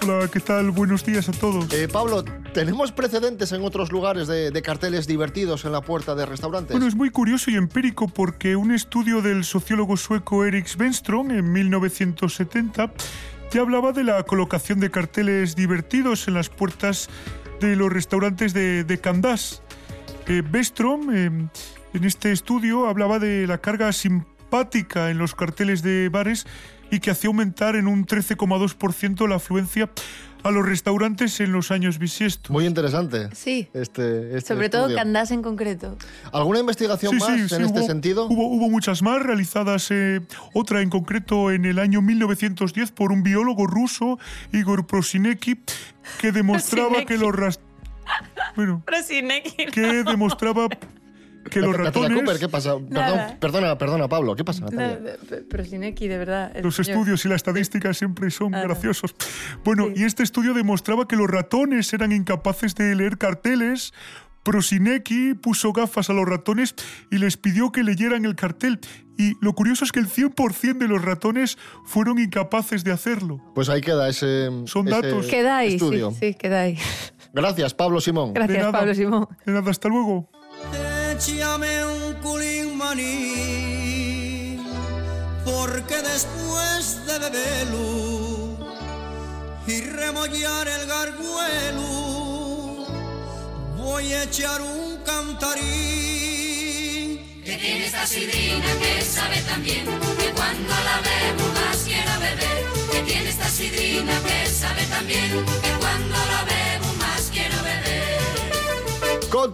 Hola, 0.03 0.29
¿qué 0.31 0.39
tal? 0.39 0.71
Buenos 0.71 1.05
días 1.05 1.29
a 1.29 1.31
todos. 1.31 1.71
Eh, 1.73 1.87
Pablo, 1.91 2.23
¿tenemos 2.53 2.91
precedentes 2.91 3.51
en 3.51 3.63
otros 3.63 3.91
lugares 3.91 4.27
de, 4.27 4.51
de 4.51 4.61
carteles 4.61 5.07
divertidos 5.07 5.65
en 5.65 5.71
la 5.71 5.81
puerta 5.81 6.15
de 6.15 6.25
restaurantes? 6.25 6.71
Bueno, 6.71 6.87
es 6.87 6.95
muy 6.95 7.09
curioso 7.09 7.51
y 7.51 7.55
empírico 7.55 8.07
porque 8.07 8.55
un 8.55 8.71
estudio 8.71 9.21
del 9.21 9.43
sociólogo 9.43 9.97
sueco 9.97 10.45
Erik 10.45 10.67
Svenström 10.67 11.31
en 11.31 11.51
1970 11.51 12.91
ya 13.51 13.61
hablaba 13.61 13.91
de 13.91 14.03
la 14.03 14.23
colocación 14.23 14.79
de 14.79 14.91
carteles 14.91 15.55
divertidos 15.55 16.27
en 16.27 16.33
las 16.33 16.49
puertas 16.49 17.09
de 17.59 17.75
los 17.75 17.91
restaurantes 17.91 18.53
de, 18.53 18.83
de 18.83 18.97
Candás. 18.99 19.61
Eh, 20.27 20.41
Bestrom, 20.45 21.13
eh, 21.13 21.25
en 21.93 22.03
este 22.03 22.31
estudio, 22.31 22.87
hablaba 22.87 23.19
de 23.19 23.47
la 23.47 23.59
carga 23.59 23.91
simpática 23.93 25.09
en 25.09 25.17
los 25.17 25.35
carteles 25.35 25.81
de 25.83 26.09
bares 26.09 26.45
y 26.91 26.99
que 26.99 27.11
hacía 27.11 27.27
aumentar 27.29 27.75
en 27.75 27.87
un 27.87 28.05
13,2% 28.05 29.27
la 29.27 29.35
afluencia 29.35 29.89
a 30.43 30.51
los 30.51 30.63
restaurantes 30.63 31.39
en 31.39 31.51
los 31.51 31.71
años 31.71 31.97
bisiestos. 31.97 32.51
Muy 32.51 32.67
interesante. 32.67 33.29
Sí. 33.33 33.67
Este, 33.73 34.37
este 34.37 34.53
Sobre 34.53 34.69
todo 34.69 34.81
estudio. 34.83 34.97
Candás 34.97 35.31
en 35.31 35.41
concreto. 35.41 35.97
¿Alguna 36.31 36.59
investigación 36.59 37.17
más 37.17 37.29
en 37.29 37.63
este 37.63 37.79
hubo, 37.79 37.87
sentido? 37.87 38.27
Hubo, 38.27 38.47
hubo 38.49 38.69
muchas 38.69 39.01
más 39.01 39.23
realizadas, 39.23 39.87
eh, 39.89 40.21
otra 40.53 40.81
en 40.81 40.91
concreto 40.91 41.49
en 41.51 41.65
el 41.65 41.79
año 41.79 42.03
1910 42.03 42.91
por 42.91 43.11
un 43.11 43.23
biólogo 43.23 43.65
ruso, 43.65 44.19
Igor 44.53 44.85
Prosinecki, 44.85 45.59
que 46.21 46.31
demostraba 46.31 47.05
que 47.05 47.17
los 47.17 47.31
rast- 47.33 47.59
bueno, 48.55 48.83
que 49.73 50.03
demostraba 50.03 50.67
que 51.49 51.59
los 51.61 51.75
ratones, 51.75 52.17
Cooper, 52.19 52.39
¿qué 52.39 52.49
pasa? 52.49 52.75
Perdón, 52.77 53.19
perdona, 53.39 53.77
perdona, 53.77 54.07
Pablo, 54.09 54.35
¿qué 54.35 54.43
pasa, 54.43 54.61
No, 54.61 54.71
Natalia? 54.71 55.17
pe- 55.29 55.41
pero 55.49 55.63
Sineki, 55.65 56.07
de 56.07 56.17
verdad. 56.17 56.51
los 56.61 56.75
señor. 56.75 56.89
estudios 56.91 57.25
y 57.25 57.29
la 57.29 57.35
estadística 57.35 57.93
siempre 57.93 58.29
son 58.31 58.53
Ah, 58.55 58.61
no. 58.61 58.63
graciosos. 58.69 59.15
Bueno, 59.63 59.87
y 59.95 60.03
este 60.03 60.23
estudio 60.23 60.53
demostraba 60.53 61.07
que 61.07 61.15
los 61.15 61.27
ratones 61.29 61.93
eran 61.93 62.11
incapaces 62.11 62.75
de 62.75 62.95
leer 62.95 63.17
carteles. 63.17 63.93
Prosinecki 64.43 65.33
puso 65.33 65.73
gafas 65.73 66.11
a 66.11 66.13
los 66.13 66.27
ratones 66.27 66.75
y 67.09 67.17
les 67.17 67.35
pidió 67.35 67.71
que 67.71 67.83
leyeran 67.83 68.25
el 68.25 68.35
cartel. 68.35 68.79
Y 69.17 69.33
lo 69.41 69.53
curioso 69.53 69.83
es 69.85 69.91
que 69.91 69.99
el 69.99 70.07
100% 70.07 70.77
de 70.77 70.87
los 70.87 71.01
ratones 71.03 71.57
fueron 71.83 72.19
incapaces 72.19 72.83
de 72.83 72.91
hacerlo. 72.91 73.41
Pues 73.55 73.69
ahí 73.69 73.81
queda 73.81 74.07
ese, 74.07 74.49
Son 74.65 74.87
ese 74.87 75.01
datos. 75.01 75.25
Queda 75.25 75.57
ahí, 75.57 75.69
sí, 75.69 75.75
estudio. 75.77 76.11
sí, 76.11 76.35
queda 76.35 76.61
ahí. 76.61 76.77
Gracias, 77.33 77.73
Pablo 77.73 77.99
Simón. 78.01 78.33
De 78.33 78.39
Gracias, 78.41 78.59
nada. 78.59 78.71
Pablo 78.71 78.93
Simón. 78.93 79.27
De 79.47 79.51
nada, 79.51 79.71
hasta 79.71 79.89
luego. 79.89 80.29
Échame 81.17 81.85
un 81.85 82.13
culín 82.15 82.75
maní 82.77 84.59
porque 85.45 85.95
después 86.01 87.05
de 87.07 87.19
beberlo 87.19 88.57
y 89.65 89.79
remollar 89.79 90.67
el 90.67 90.85
garguelo, 90.85 91.87
voy 93.77 94.11
a 94.11 94.23
echar 94.23 94.61
un 94.61 94.97
cantarín. 95.05 95.63
Que 97.45 97.55
tiene 97.61 97.85
esta 97.85 98.05
sidrina 98.05 98.73
que 98.81 99.01
sabe 99.01 99.41
también 99.43 99.85
que 99.85 100.31
cuando 100.35 100.73
la 100.87 100.99
bebo 100.99 101.47
más 101.53 101.77
quiero 101.85 102.11
beber. 102.19 102.65
Que 102.91 102.99
tiene 103.03 103.29
esta 103.29 103.47
sidrina 103.47 104.19
que 104.21 104.47
sabe 104.47 104.83
también 104.87 105.45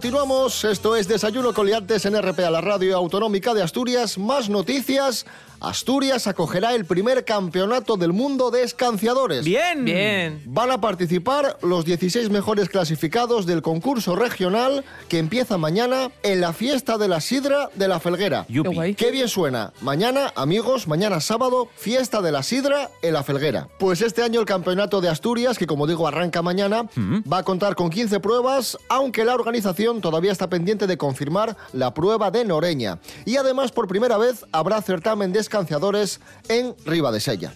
Continuamos, 0.02 0.64
esto 0.64 0.96
es 0.96 1.06
Desayuno 1.06 1.54
Coliantes 1.54 2.04
en 2.06 2.20
RPA, 2.20 2.50
la 2.50 2.60
radio 2.60 2.96
autonómica 2.96 3.54
de 3.54 3.62
Asturias. 3.62 4.18
Más 4.18 4.48
noticias. 4.48 5.24
Asturias 5.62 6.26
acogerá 6.26 6.74
el 6.74 6.84
primer 6.84 7.24
campeonato 7.24 7.96
del 7.96 8.12
mundo 8.12 8.50
de 8.50 8.64
escanciadores. 8.64 9.44
Bien. 9.44 9.84
Bien. 9.84 10.42
Van 10.44 10.72
a 10.72 10.80
participar 10.80 11.56
los 11.62 11.84
16 11.84 12.30
mejores 12.30 12.68
clasificados 12.68 13.46
del 13.46 13.62
concurso 13.62 14.16
regional 14.16 14.84
que 15.08 15.18
empieza 15.18 15.58
mañana 15.58 16.10
en 16.24 16.40
la 16.40 16.52
fiesta 16.52 16.98
de 16.98 17.06
la 17.06 17.20
sidra 17.20 17.70
de 17.76 17.86
la 17.86 18.00
Felguera. 18.00 18.44
Yupi. 18.48 18.70
Qué 18.70 18.74
guay. 18.74 18.94
Qué 18.96 19.10
bien 19.12 19.28
suena. 19.28 19.72
Mañana, 19.82 20.32
amigos, 20.34 20.88
mañana 20.88 21.20
sábado, 21.20 21.68
fiesta 21.76 22.20
de 22.22 22.32
la 22.32 22.42
sidra 22.42 22.90
en 23.00 23.12
la 23.14 23.22
Felguera. 23.22 23.68
Pues 23.78 24.02
este 24.02 24.24
año 24.24 24.40
el 24.40 24.46
campeonato 24.46 25.00
de 25.00 25.10
Asturias, 25.10 25.58
que 25.58 25.68
como 25.68 25.86
digo 25.86 26.08
arranca 26.08 26.42
mañana, 26.42 26.88
va 27.32 27.38
a 27.38 27.42
contar 27.44 27.76
con 27.76 27.88
15 27.88 28.18
pruebas, 28.18 28.76
aunque 28.88 29.24
la 29.24 29.36
organización 29.36 30.00
todavía 30.00 30.32
está 30.32 30.48
pendiente 30.48 30.88
de 30.88 30.98
confirmar 30.98 31.56
la 31.72 31.94
prueba 31.94 32.32
de 32.32 32.44
Noreña. 32.44 32.98
Y 33.24 33.36
además, 33.36 33.70
por 33.70 33.86
primera 33.86 34.18
vez, 34.18 34.44
habrá 34.50 34.82
certamen 34.82 35.32
de 35.32 35.51
escanciadores 35.52 36.18
en 36.48 36.74
Riva 36.86 37.12
de 37.12 37.20
Sella. 37.20 37.52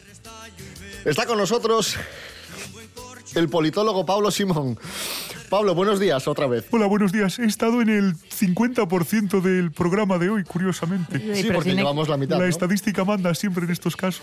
Está 1.06 1.24
con 1.24 1.38
nosotros 1.38 1.96
el 3.34 3.48
politólogo 3.48 4.04
Pablo 4.04 4.30
Simón. 4.30 4.78
Pablo, 5.48 5.76
buenos 5.76 6.00
días 6.00 6.26
otra 6.26 6.48
vez. 6.48 6.66
Hola, 6.72 6.86
buenos 6.86 7.12
días. 7.12 7.38
He 7.38 7.44
estado 7.44 7.80
en 7.80 7.88
el 7.88 8.16
50% 8.16 9.40
del 9.40 9.70
programa 9.70 10.18
de 10.18 10.28
hoy, 10.28 10.42
curiosamente. 10.42 11.20
Sí, 11.20 11.42
Sí, 11.42 11.48
porque 11.52 11.70
tiene- 11.70 11.82
llevamos 11.82 12.08
la 12.08 12.16
mitad. 12.16 12.36
La 12.36 12.42
¿no? 12.44 12.48
estadística 12.50 13.04
manda 13.04 13.32
siempre 13.32 13.64
en 13.64 13.70
estos 13.70 13.94
casos. 13.96 14.22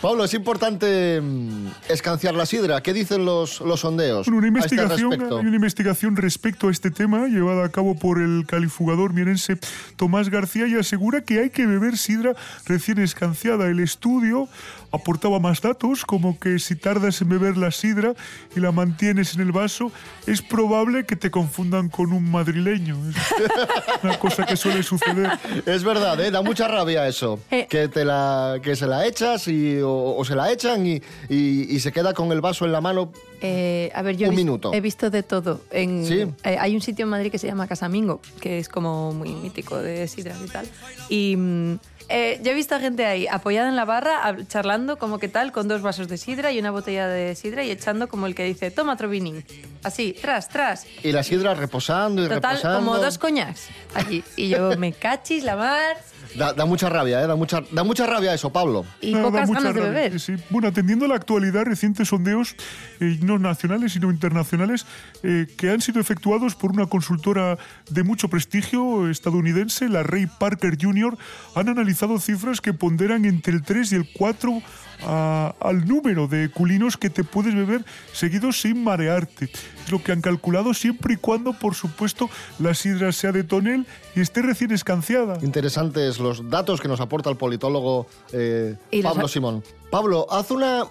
Pablo, 0.00 0.24
es 0.24 0.32
importante 0.32 1.20
mm, 1.20 1.66
escanciar 1.90 2.34
la 2.34 2.46
sidra. 2.46 2.82
¿Qué 2.82 2.94
dicen 2.94 3.26
los, 3.26 3.60
los 3.60 3.80
sondeos 3.80 4.26
Bueno, 4.26 4.38
una 4.38 4.46
a 4.46 4.60
este 4.60 4.74
investigación, 4.76 5.10
respecto? 5.10 5.38
hay 5.38 5.46
una 5.46 5.56
investigación 5.56 6.16
respecto 6.16 6.68
a 6.68 6.70
este 6.70 6.90
tema 6.90 7.26
llevada 7.28 7.66
a 7.66 7.68
cabo 7.68 7.94
por 7.94 8.18
el 8.22 8.46
califugador 8.46 9.12
mierense 9.12 9.58
Tomás 9.96 10.30
García 10.30 10.66
y 10.68 10.76
asegura 10.76 11.20
que 11.20 11.40
hay 11.40 11.50
que 11.50 11.66
beber 11.66 11.98
sidra 11.98 12.34
recién 12.64 12.98
escanciada. 12.98 13.66
El 13.68 13.80
estudio 13.80 14.48
aportaba 14.90 15.38
más 15.38 15.60
datos, 15.60 16.06
como 16.06 16.38
que 16.40 16.58
si 16.58 16.76
tardas 16.76 17.20
en 17.20 17.28
beber 17.28 17.58
la 17.58 17.70
sidra 17.72 18.14
y 18.56 18.60
la 18.60 18.72
mantienes 18.72 19.34
en 19.34 19.42
el 19.42 19.52
vaso, 19.52 19.92
es 20.26 20.40
probable 20.40 20.61
que 21.06 21.16
te 21.16 21.30
confundan 21.30 21.88
con 21.88 22.12
un 22.12 22.30
madrileño. 22.30 22.96
Es 23.08 23.16
una 24.02 24.18
cosa 24.18 24.44
que 24.46 24.56
suele 24.56 24.82
suceder. 24.82 25.30
Es 25.66 25.82
verdad, 25.82 26.20
¿eh? 26.20 26.30
da 26.30 26.42
mucha 26.42 26.68
rabia 26.68 27.06
eso. 27.08 27.40
Eh. 27.50 27.66
Que, 27.68 27.88
te 27.88 28.04
la, 28.04 28.60
que 28.62 28.76
se 28.76 28.86
la 28.86 29.06
echas 29.06 29.48
y, 29.48 29.78
o, 29.80 30.16
o 30.16 30.24
se 30.24 30.34
la 30.36 30.50
echan 30.52 30.86
y, 30.86 31.02
y- 31.28 31.66
y 31.74 31.80
se 31.80 31.90
queda 31.92 32.14
con 32.14 32.30
el 32.32 32.40
vaso 32.40 32.64
en 32.64 32.72
la 32.72 32.80
mano. 32.80 33.12
Eh, 33.40 33.90
a 33.94 34.02
ver, 34.02 34.16
yo 34.16 34.26
he 34.26 34.28
Un 34.30 34.36
vis- 34.36 34.44
minuto. 34.44 34.70
he 34.72 34.80
visto 34.80 35.10
de 35.10 35.22
todo. 35.22 35.62
En, 35.72 36.06
Sí. 36.06 36.20
eh, 36.44 36.56
hay 36.60 36.74
un 36.74 36.80
sitio 36.80 37.04
en 37.04 37.08
Madrid 37.10 37.30
que 37.32 37.38
se 37.38 37.46
llama 37.48 37.66
Casamingo, 37.66 38.20
que 38.40 38.58
es 38.58 38.68
como 38.68 39.12
muy 39.12 39.30
mítico 39.34 39.78
de 39.78 40.06
sidras 40.06 40.38
y 40.44 40.48
tal. 40.48 40.66
Y 41.08 41.36
mm, 41.36 41.78
eh, 42.12 42.40
yo 42.42 42.52
he 42.52 42.54
visto 42.54 42.74
a 42.74 42.80
gente 42.80 43.06
ahí 43.06 43.26
apoyada 43.26 43.68
en 43.68 43.76
la 43.76 43.84
barra, 43.84 44.36
charlando 44.46 44.98
como 44.98 45.18
que 45.18 45.28
tal, 45.28 45.50
con 45.50 45.66
dos 45.68 45.82
vasos 45.82 46.08
de 46.08 46.18
sidra 46.18 46.52
y 46.52 46.58
una 46.58 46.70
botella 46.70 47.08
de 47.08 47.34
sidra 47.34 47.64
y 47.64 47.70
echando 47.70 48.08
como 48.08 48.26
el 48.26 48.34
que 48.34 48.44
dice, 48.44 48.70
toma 48.70 48.92
otro 48.92 49.08
vinín. 49.08 49.44
Así, 49.82 50.14
tras, 50.20 50.48
tras. 50.48 50.86
Y 51.02 51.10
la 51.12 51.22
sidra 51.22 51.54
reposando 51.54 52.22
y 52.24 52.28
Total, 52.28 52.56
reposando. 52.56 52.78
como 52.78 52.98
dos 52.98 53.18
coñacs 53.18 53.68
allí. 53.94 54.22
Y 54.36 54.48
yo 54.50 54.76
me 54.76 54.92
cachis 54.92 55.42
la 55.44 55.56
mar 55.56 55.96
Da, 56.34 56.52
da 56.54 56.64
mucha 56.64 56.88
rabia, 56.88 57.22
¿eh? 57.22 57.26
da, 57.26 57.36
mucha, 57.36 57.62
da 57.72 57.84
mucha 57.84 58.06
rabia 58.06 58.32
eso, 58.32 58.50
Pablo. 58.50 58.86
y 59.00 59.12
No, 59.12 59.18
da 59.18 59.24
pocas 59.24 59.48
mucha 59.48 59.60
ganas 59.60 59.74
de 59.74 59.80
rabia, 59.82 59.94
beber. 60.00 60.20
sí, 60.20 60.36
sí. 60.36 60.44
Bueno, 60.50 60.68
atendiendo 60.68 61.04
a 61.04 61.08
la 61.08 61.16
actualidad, 61.16 61.64
recientes 61.64 62.08
sondeos, 62.08 62.56
eh, 63.00 63.18
no 63.22 63.38
nacionales, 63.38 63.92
sino 63.92 64.10
internacionales, 64.10 64.86
eh, 65.22 65.46
que 65.56 65.70
han 65.70 65.80
sido 65.82 66.00
efectuados 66.00 66.54
por 66.54 66.72
una 66.72 66.86
consultora 66.86 67.58
de 67.90 68.02
mucho 68.02 68.28
prestigio 68.28 69.10
estadounidense, 69.10 69.88
la 69.88 70.02
Ray 70.02 70.26
Parker 70.26 70.78
Jr., 70.80 71.18
han 71.54 71.68
analizado 71.68 72.18
cifras 72.18 72.60
que 72.60 72.72
ponderan 72.72 73.24
entre 73.26 73.52
el 73.52 73.62
3 73.62 73.92
y 73.92 73.96
el 73.96 74.08
4 74.12 74.62
a- 75.06 75.54
al 75.60 75.86
número 75.86 76.26
de 76.28 76.50
culinos 76.50 76.96
que 76.96 77.10
te 77.10 77.24
puedes 77.24 77.54
beber 77.54 77.84
seguidos 78.12 78.60
sin 78.60 78.82
marearte. 78.84 79.46
Es 79.84 79.90
lo 79.90 80.02
que 80.02 80.12
han 80.12 80.20
calculado 80.20 80.74
siempre 80.74 81.14
y 81.14 81.16
cuando, 81.16 81.52
por 81.52 81.74
supuesto, 81.74 82.30
la 82.58 82.74
sidra 82.74 83.12
sea 83.12 83.32
de 83.32 83.44
tonel 83.44 83.86
y 84.14 84.20
esté 84.20 84.42
recién 84.42 84.70
escanciada. 84.72 85.38
Interesantes 85.42 86.18
los 86.18 86.48
datos 86.48 86.80
que 86.80 86.88
nos 86.88 87.00
aporta 87.00 87.30
el 87.30 87.36
politólogo 87.36 88.06
eh, 88.32 88.76
Pablo 89.02 89.28
Simón. 89.28 89.62
Pablo, 89.90 90.26
haz 90.30 90.50
una. 90.50 90.84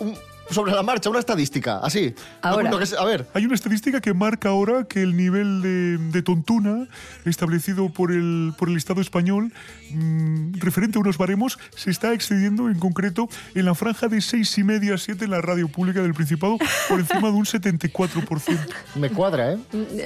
un- 0.00 0.14
sobre 0.50 0.72
la 0.72 0.82
marcha, 0.82 1.10
una 1.10 1.18
estadística, 1.18 1.78
así. 1.78 2.14
Ahora. 2.42 2.70
A 2.98 3.04
ver, 3.04 3.26
Hay 3.34 3.44
una 3.44 3.54
estadística 3.54 4.00
que 4.00 4.14
marca 4.14 4.48
ahora 4.50 4.84
que 4.84 5.02
el 5.02 5.16
nivel 5.16 5.62
de, 5.62 5.98
de 5.98 6.22
tontuna 6.22 6.86
establecido 7.24 7.88
por 7.90 8.12
el, 8.12 8.52
por 8.58 8.68
el 8.68 8.76
Estado 8.76 9.00
español 9.00 9.52
mm, 9.90 10.54
referente 10.60 10.98
a 10.98 11.00
unos 11.00 11.18
baremos 11.18 11.58
se 11.74 11.90
está 11.90 12.12
excediendo 12.12 12.68
en 12.68 12.78
concreto 12.78 13.28
en 13.54 13.64
la 13.64 13.74
franja 13.74 14.08
de 14.08 14.20
seis 14.20 14.56
y 14.58 14.64
media 14.64 14.94
a 14.94 14.98
7 14.98 15.24
en 15.24 15.30
la 15.30 15.40
radio 15.40 15.68
pública 15.68 16.00
del 16.02 16.14
Principado 16.14 16.56
por 16.88 17.00
encima 17.00 17.28
de 17.28 17.34
un 17.34 17.44
74%. 17.44 18.58
me 18.96 19.10
cuadra, 19.10 19.52
¿eh? 19.52 19.58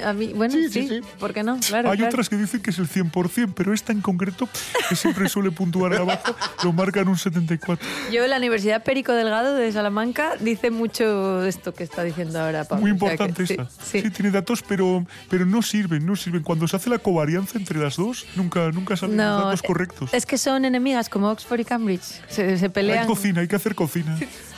A 0.05 0.13
mí, 0.13 0.33
bueno, 0.35 0.53
Sí, 0.53 0.69
sí, 0.69 0.87
sí, 0.87 0.87
sí. 0.89 1.01
¿por 1.19 1.33
qué 1.33 1.43
no? 1.43 1.57
Claro, 1.59 1.89
Hay 1.91 1.97
claro. 1.97 2.11
otras 2.11 2.29
que 2.29 2.35
dicen 2.37 2.61
que 2.61 2.69
es 2.71 2.79
el 2.79 2.87
100%, 2.89 3.53
pero 3.55 3.73
esta 3.73 3.91
en 3.91 4.01
concreto, 4.01 4.47
que 4.89 4.95
siempre 4.95 5.27
suele 5.29 5.51
puntuar 5.51 5.93
abajo, 5.93 6.35
lo 6.63 6.73
marca 6.73 6.99
en 7.01 7.07
un 7.07 7.15
74%. 7.15 7.79
Yo 8.11 8.23
en 8.23 8.29
la 8.29 8.37
Universidad 8.37 8.83
Perico 8.83 9.13
Delgado 9.13 9.55
de 9.55 9.71
Salamanca 9.71 10.32
dice 10.39 10.71
mucho 10.71 11.45
esto 11.45 11.73
que 11.73 11.83
está 11.83 12.03
diciendo 12.03 12.39
ahora 12.39 12.63
Pablo. 12.65 12.81
Muy 12.85 12.91
O 12.91 12.97
sea 12.99 13.07
que 13.17 13.23
importante 13.23 13.47
sí, 13.47 13.53
esta. 13.53 13.69
sí. 13.83 14.01
Sí, 14.01 14.09
tiene 14.09 14.31
datos, 14.31 14.63
pero, 14.67 15.05
pero 15.29 15.45
no 15.45 15.61
sirven, 15.61 16.05
no 16.05 16.15
sirven. 16.15 16.43
Cuando 16.43 16.67
se 16.67 16.75
hace 16.75 16.89
la 16.89 16.99
covarianza 16.99 17.57
entre 17.57 17.79
las 17.79 17.95
dos, 17.97 18.25
nunca, 18.35 18.71
nunca 18.71 18.95
salen 18.97 19.17
los 19.17 19.43
datos 19.43 19.61
correctos. 19.61 20.13
Es 20.13 20.25
que 20.25 20.37
son 20.37 20.65
enemigas 20.65 21.09
como 21.09 21.29
Oxford 21.29 21.59
y 21.59 21.65
Cambridge. 21.65 22.21
Se, 22.27 22.57
se 22.57 22.65
Hay 22.65 22.69
pelean. 22.71 23.07
cocina, 23.07 23.41
hay 23.41 23.47
que 23.47 23.55
hacer 23.55 23.75
cocina. 23.75 24.17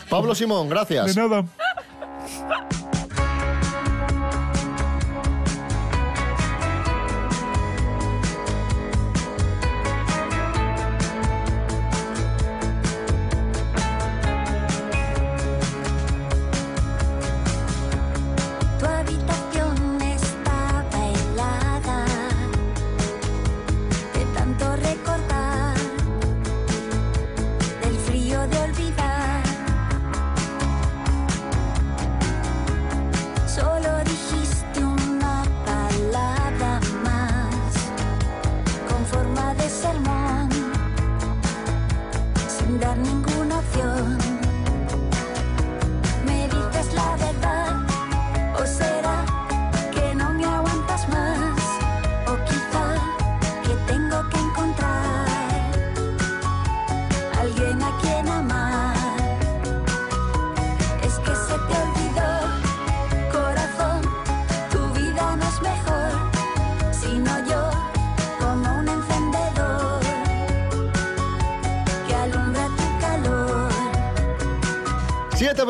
Pablo 0.09 0.35
Simón, 0.35 0.69
gracias. 0.69 1.13
De 1.15 1.21
nada. 1.21 1.45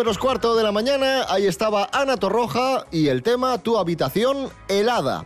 Menos 0.05 0.19
cuarto 0.19 0.55
de 0.55 0.61
la 0.61 0.71
mañana, 0.71 1.25
ahí 1.29 1.47
estaba 1.47 1.89
Ana 1.91 2.15
Torroja 2.17 2.85
y 2.91 3.07
el 3.07 3.23
tema 3.23 3.57
Tu 3.57 3.75
habitación 3.75 4.49
helada. 4.67 5.25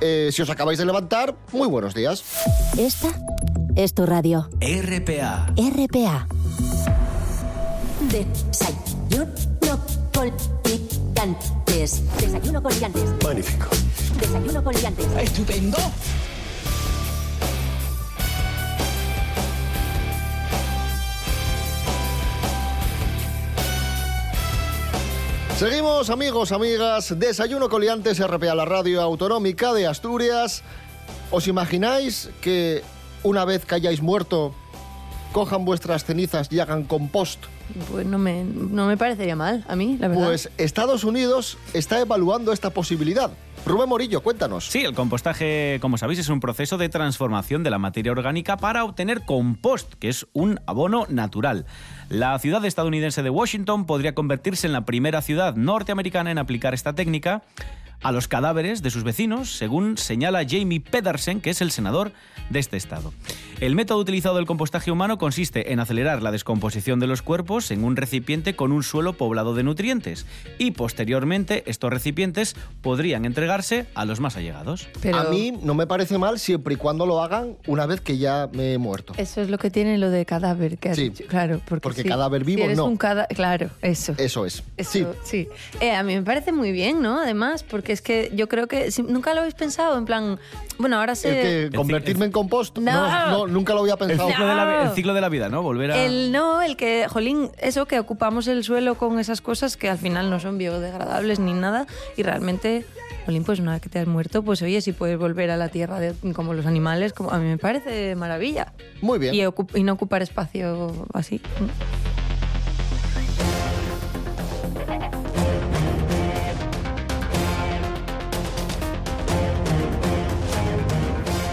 Eh, 0.00 0.30
si 0.30 0.40
os 0.40 0.50
acabáis 0.50 0.78
de 0.78 0.84
levantar, 0.84 1.34
muy 1.50 1.66
buenos 1.66 1.94
días. 1.94 2.22
Esta 2.78 3.08
es 3.74 3.92
tu 3.92 4.06
radio. 4.06 4.48
RPA. 4.60 5.52
RPA. 5.56 6.28
Desayuno 8.02 9.26
con 10.14 10.32
liantes. 11.16 12.02
Desayuno 12.20 12.62
con 12.62 12.78
liantes. 12.78 13.10
Magnífico. 13.24 13.66
Desayuno 14.20 14.62
con 14.62 14.74
liantes. 14.74 15.06
Estupendo. 15.24 15.78
Seguimos, 25.60 26.08
amigos, 26.08 26.52
amigas. 26.52 27.18
Desayuno 27.18 27.68
coliantes 27.68 28.26
RPA, 28.26 28.54
la 28.54 28.64
radio 28.64 29.02
autonómica 29.02 29.74
de 29.74 29.86
Asturias. 29.86 30.62
¿Os 31.30 31.48
imagináis 31.48 32.30
que 32.40 32.82
una 33.22 33.44
vez 33.44 33.66
que 33.66 33.74
hayáis 33.74 34.00
muerto, 34.00 34.54
cojan 35.32 35.66
vuestras 35.66 36.06
cenizas 36.06 36.50
y 36.50 36.60
hagan 36.60 36.84
compost? 36.84 37.44
Pues 37.90 38.06
no 38.06 38.16
me, 38.16 38.42
no 38.42 38.86
me 38.86 38.96
parecería 38.96 39.36
mal 39.36 39.62
a 39.68 39.76
mí, 39.76 39.98
la 40.00 40.08
verdad. 40.08 40.24
Pues 40.24 40.50
Estados 40.56 41.04
Unidos 41.04 41.58
está 41.74 42.00
evaluando 42.00 42.52
esta 42.52 42.70
posibilidad. 42.70 43.30
Rubén 43.66 43.88
Morillo, 43.88 44.22
cuéntanos. 44.22 44.66
Sí, 44.66 44.80
el 44.80 44.94
compostaje, 44.94 45.78
como 45.80 45.98
sabéis, 45.98 46.18
es 46.18 46.28
un 46.28 46.40
proceso 46.40 46.78
de 46.78 46.88
transformación 46.88 47.62
de 47.62 47.70
la 47.70 47.78
materia 47.78 48.10
orgánica 48.10 48.56
para 48.56 48.84
obtener 48.84 49.24
compost, 49.24 49.94
que 49.94 50.08
es 50.08 50.26
un 50.32 50.60
abono 50.66 51.06
natural. 51.08 51.66
La 52.08 52.38
ciudad 52.38 52.64
estadounidense 52.64 53.22
de 53.22 53.30
Washington 53.30 53.86
podría 53.86 54.14
convertirse 54.14 54.66
en 54.66 54.72
la 54.72 54.86
primera 54.86 55.22
ciudad 55.22 55.54
norteamericana 55.54 56.30
en 56.30 56.38
aplicar 56.38 56.74
esta 56.74 56.94
técnica 56.94 57.42
a 58.02 58.12
los 58.12 58.28
cadáveres 58.28 58.82
de 58.82 58.90
sus 58.90 59.04
vecinos, 59.04 59.50
según 59.56 59.98
señala 59.98 60.44
Jamie 60.48 60.80
Pedersen, 60.80 61.40
que 61.40 61.50
es 61.50 61.60
el 61.60 61.70
senador 61.70 62.12
de 62.48 62.58
este 62.58 62.76
estado. 62.76 63.12
El 63.60 63.74
método 63.74 63.98
utilizado 63.98 64.36
del 64.36 64.46
compostaje 64.46 64.90
humano 64.90 65.18
consiste 65.18 65.72
en 65.72 65.80
acelerar 65.80 66.22
la 66.22 66.32
descomposición 66.32 66.98
de 66.98 67.06
los 67.06 67.20
cuerpos 67.20 67.70
en 67.70 67.84
un 67.84 67.94
recipiente 67.96 68.56
con 68.56 68.72
un 68.72 68.82
suelo 68.82 69.12
poblado 69.12 69.54
de 69.54 69.62
nutrientes 69.62 70.24
y 70.58 70.70
posteriormente 70.70 71.62
estos 71.66 71.90
recipientes 71.90 72.56
podrían 72.80 73.26
entregarse 73.26 73.86
a 73.94 74.06
los 74.06 74.18
más 74.18 74.36
allegados. 74.36 74.88
A 75.12 75.24
mí 75.24 75.52
no 75.62 75.74
me 75.74 75.86
parece 75.86 76.16
mal 76.16 76.38
siempre 76.38 76.74
y 76.74 76.76
cuando 76.78 77.04
lo 77.04 77.22
hagan 77.22 77.56
una 77.66 77.84
vez 77.84 78.00
que 78.00 78.16
ya 78.16 78.48
me 78.52 78.72
he 78.72 78.78
muerto. 78.78 79.12
Eso 79.18 79.42
es 79.42 79.50
lo 79.50 79.58
que 79.58 79.70
tiene 79.70 79.98
lo 79.98 80.10
de 80.10 80.24
cadáver 80.24 80.78
que 80.78 80.88
has 80.88 80.96
Sí, 80.96 81.10
dicho. 81.10 81.24
Claro, 81.28 81.60
porque, 81.68 81.82
porque 81.82 82.02
sí. 82.02 82.08
cadáver 82.08 82.44
vivo 82.44 82.60
Si 82.60 82.64
eres 82.64 82.76
no. 82.78 82.86
un 82.86 82.96
cada- 82.96 83.26
Claro, 83.26 83.70
eso. 83.82 84.14
Eso 84.16 84.46
es. 84.46 84.62
Eso, 84.78 85.14
sí. 85.22 85.46
Eh, 85.80 85.92
a 85.92 86.02
mí 86.02 86.14
me 86.14 86.22
parece 86.22 86.50
muy 86.52 86.72
bien, 86.72 87.02
¿no? 87.02 87.20
Además, 87.20 87.62
porque 87.62 87.89
es 87.92 88.02
que 88.02 88.30
yo 88.34 88.48
creo 88.48 88.66
que 88.68 88.90
si- 88.90 89.02
nunca 89.02 89.32
lo 89.34 89.40
habéis 89.40 89.54
pensado, 89.54 89.96
en 89.98 90.04
plan, 90.04 90.38
bueno, 90.78 90.98
ahora 90.98 91.12
El 91.12 91.16
se... 91.18 91.30
que 91.70 91.70
convertirme 91.76 92.26
en 92.26 92.32
compost, 92.32 92.78
no. 92.78 92.92
No. 92.92 93.30
no, 93.30 93.46
nunca 93.46 93.74
lo 93.74 93.80
había 93.80 93.94
El 93.94 93.98
pensado. 93.98 94.28
ciclo, 94.28 94.46
de 94.46 94.54
la, 94.54 94.82
el 94.84 94.90
ciclo 94.90 95.14
de 95.14 95.20
la 95.20 95.28
vida, 95.28 95.48
¿no? 95.48 95.62
Volver 95.62 95.92
a... 95.92 96.04
El 96.04 96.32
no, 96.32 96.62
el 96.62 96.76
que, 96.76 97.06
jolín, 97.08 97.50
eso 97.58 97.86
que 97.86 97.98
ocupamos 97.98 98.46
el 98.48 98.64
suelo 98.64 98.94
con 98.96 99.18
esas 99.18 99.40
cosas 99.40 99.76
que 99.76 99.88
al 99.90 99.98
final 99.98 100.30
no 100.30 100.40
son 100.40 100.58
biodegradables 100.58 101.38
ni 101.38 101.52
nada 101.52 101.86
y 102.16 102.22
realmente, 102.22 102.84
jolín, 103.26 103.44
pues 103.44 103.58
una 103.60 103.72
vez 103.72 103.82
que 103.82 103.88
te 103.88 103.98
has 103.98 104.06
muerto, 104.06 104.42
pues 104.42 104.62
oye, 104.62 104.80
si 104.80 104.92
puedes 104.92 105.18
volver 105.18 105.50
a 105.50 105.56
la 105.56 105.68
tierra 105.68 105.98
de- 106.00 106.14
como 106.34 106.54
los 106.54 106.66
animales, 106.66 107.12
como, 107.12 107.30
a 107.30 107.38
mí 107.38 107.46
me 107.46 107.58
parece 107.58 108.14
maravilla. 108.16 108.72
Muy 109.02 109.18
bien. 109.18 109.34
Y, 109.34 109.40
ocup- 109.40 109.76
y 109.78 109.82
no 109.82 109.92
ocupar 109.94 110.22
espacio 110.22 110.92
así. 111.12 111.40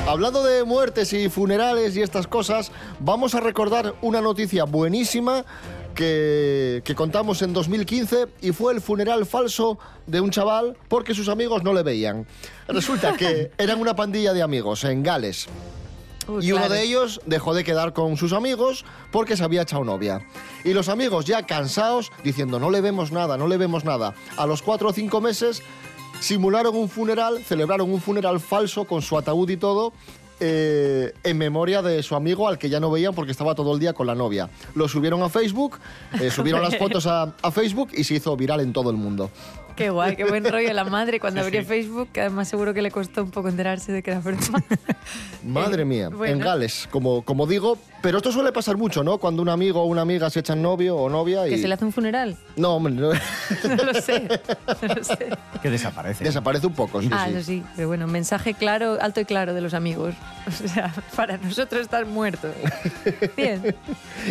Hablando 0.08 0.42
de 0.42 0.64
muertes 0.64 1.12
y 1.12 1.28
funerales 1.28 1.98
y 1.98 2.02
estas 2.02 2.28
cosas, 2.28 2.72
vamos 3.02 3.36
a 3.36 3.42
recordar 3.42 3.94
una 4.02 4.22
noticia 4.22 4.64
buenísima 4.64 5.44
que, 5.94 6.82
que 6.86 6.96
contamos 6.96 7.42
en 7.42 7.52
2015 7.52 8.28
y 8.40 8.54
fue 8.54 8.72
el 8.72 8.80
funeral 8.80 9.26
falso 9.26 9.78
de 10.06 10.22
un 10.22 10.30
chaval 10.32 10.78
porque 10.88 11.14
sus 11.14 11.28
amigos 11.28 11.62
no 11.62 11.74
le 11.74 11.84
veían. 11.84 12.26
Resulta 12.70 13.18
que 13.18 13.52
eran 13.58 13.82
una 13.82 13.98
pandilla 13.98 14.32
de 14.32 14.42
amigos 14.42 14.86
en 14.86 15.04
Gales. 15.04 15.50
Y 16.42 16.54
uno 16.54 16.70
de 16.70 16.84
ellos 16.84 17.20
dejó 17.26 17.54
de 17.54 17.66
quedar 17.66 17.92
con 17.92 18.16
sus 18.16 18.32
amigos 18.32 18.86
porque 19.12 19.36
se 19.36 19.44
había 19.44 19.64
echado 19.64 19.84
novia. 19.84 20.26
Y 20.64 20.74
los 20.74 20.88
amigos 20.88 21.26
ya 21.26 21.46
cansados, 21.46 22.12
diciendo 22.24 22.60
no 22.60 22.70
le 22.70 22.80
vemos 22.80 23.12
nada, 23.12 23.38
no 23.38 23.48
le 23.48 23.58
vemos 23.58 23.84
nada. 23.84 24.14
A 24.38 24.46
los 24.46 24.62
cuatro 24.62 24.90
o 24.90 24.94
cinco 24.94 25.20
meses 25.20 25.64
simularon 26.20 26.76
un 26.76 26.90
funeral, 26.90 27.44
celebraron 27.44 27.92
un 27.92 28.02
funeral 28.02 28.40
falso 28.40 28.86
con 28.86 29.02
su 29.02 29.18
ataúd 29.18 29.50
y 29.50 29.58
todo. 29.58 29.94
eh, 30.40 31.14
en 31.24 31.36
memoria 31.36 31.82
de 31.82 32.04
su 32.04 32.16
amigo 32.16 32.48
al 32.48 32.60
que 32.60 32.70
ya 32.70 32.80
no 32.80 32.92
veían 32.92 33.16
porque 33.16 33.32
estaba 33.32 33.56
todo 33.56 33.74
el 33.74 33.80
día 33.80 33.94
con 33.94 34.06
la 34.06 34.14
novia. 34.14 34.52
Lo 34.76 34.88
subieron 34.88 35.24
a 35.24 35.30
Facebook, 35.30 35.80
eh, 36.22 36.30
subieron 36.30 36.62
las 36.62 36.78
fotos 36.80 37.08
a, 37.08 37.34
a 37.42 37.50
Facebook 37.50 37.90
y 37.96 38.04
se 38.04 38.14
hizo 38.14 38.38
viral 38.38 38.60
en 38.60 38.72
todo 38.72 38.92
el 38.92 38.98
mundo. 38.98 39.32
Qué 39.78 39.92
guay, 39.92 40.16
qué 40.16 40.26
buen 40.26 40.44
rollo 40.44 40.74
la 40.74 40.84
madre 40.86 41.20
cuando 41.20 41.40
Sí, 41.42 41.46
abrió 41.46 41.62
sí. 41.62 41.68
Facebook, 41.68 42.10
que 42.12 42.22
además 42.22 42.48
seguro 42.48 42.74
que 42.74 42.82
le 42.82 42.90
costó 42.90 43.22
un 43.22 43.30
poco 43.30 43.48
enterarse 43.48 43.92
de 43.92 44.02
que 44.02 44.10
era 44.10 44.20
broma. 44.20 44.42
Madre 45.44 45.86
mía, 45.86 46.10
bueno. 46.10 46.34
en 46.34 46.40
Gales, 46.40 46.90
como, 46.90 47.22
como 47.22 47.46
digo, 47.46 47.78
pero 48.02 48.18
esto 48.18 48.32
suele 48.32 48.52
pasar 48.52 48.76
mucho, 48.76 49.04
¿no? 49.04 49.20
Cuando 49.20 49.44
un 49.44 49.50
amigo 49.50 49.82
o 49.82 49.86
una 49.86 50.02
amiga 50.02 50.32
se 50.32 50.40
echan 50.40 50.64
novio 50.64 50.98
o 50.98 51.10
novia 51.10 51.48
y... 51.48 51.52
Que 51.52 51.58
se 51.60 51.68
le 51.68 51.76
hace 51.76 51.86
un 51.86 51.94
funeral. 51.94 52.36
No, 52.56 52.76
hombre, 52.76 52.94
no. 52.94 53.12
No 53.78 53.84
lo 53.84 53.94
sé, 54.02 54.28
no 54.82 54.96
lo 54.96 55.04
sé. 55.04 55.30
Que 55.62 55.70
desaparece. 55.70 56.24
Desaparece 56.24 56.66
un 56.66 56.74
poco, 56.74 57.00
sí, 57.00 57.10
ah, 57.12 57.28
sí. 57.28 57.34
eso 57.36 57.44
sí, 57.44 57.64
pero 57.76 57.88
bueno, 57.88 58.08
mensaje 58.08 58.56
claro, 58.56 58.98
alto 59.00 59.22
y 59.22 59.26
claro 59.26 59.54
de 59.54 59.62
los 59.62 59.74
amigos. 59.76 60.16
O 60.48 60.68
sea, 60.70 60.94
para 61.16 61.38
nosotros 61.38 61.82
estar 61.82 62.06
muertos. 62.06 62.52
Bien. 63.36 63.76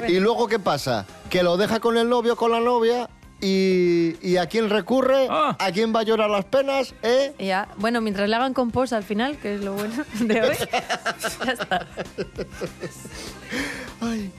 ¿Y 0.09 0.19
luego 0.19 0.49
qué 0.49 0.59
pasa? 0.59 1.05
Que 1.29 1.43
lo 1.43 1.57
deja 1.59 1.79
con 1.79 1.99
el 1.99 2.09
novio, 2.09 2.37
con 2.37 2.51
la 2.51 2.61
novia, 2.61 3.09
y, 3.41 4.17
y 4.23 4.37
a 4.39 4.47
quién 4.47 4.71
recurre, 4.71 5.27
Ah. 5.31 5.57
a 5.59 5.71
quién 5.73 5.95
va 5.95 6.01
a 6.01 6.03
llorar 6.05 6.31
las 6.31 6.45
penas, 6.47 6.95
¿eh? 7.03 7.35
Ya, 7.39 7.69
bueno, 7.77 8.01
mientras 8.01 8.29
le 8.29 8.37
hagan 8.37 8.55
compost 8.55 8.93
al 8.93 9.03
final, 9.05 9.37
que 9.39 9.55
es 9.57 9.61
lo 9.63 9.75
bueno 9.75 10.05
de 10.21 10.43
hoy, 10.43 10.57
ya 11.47 11.53
está. 11.53 11.87
Ay. 14.01 14.33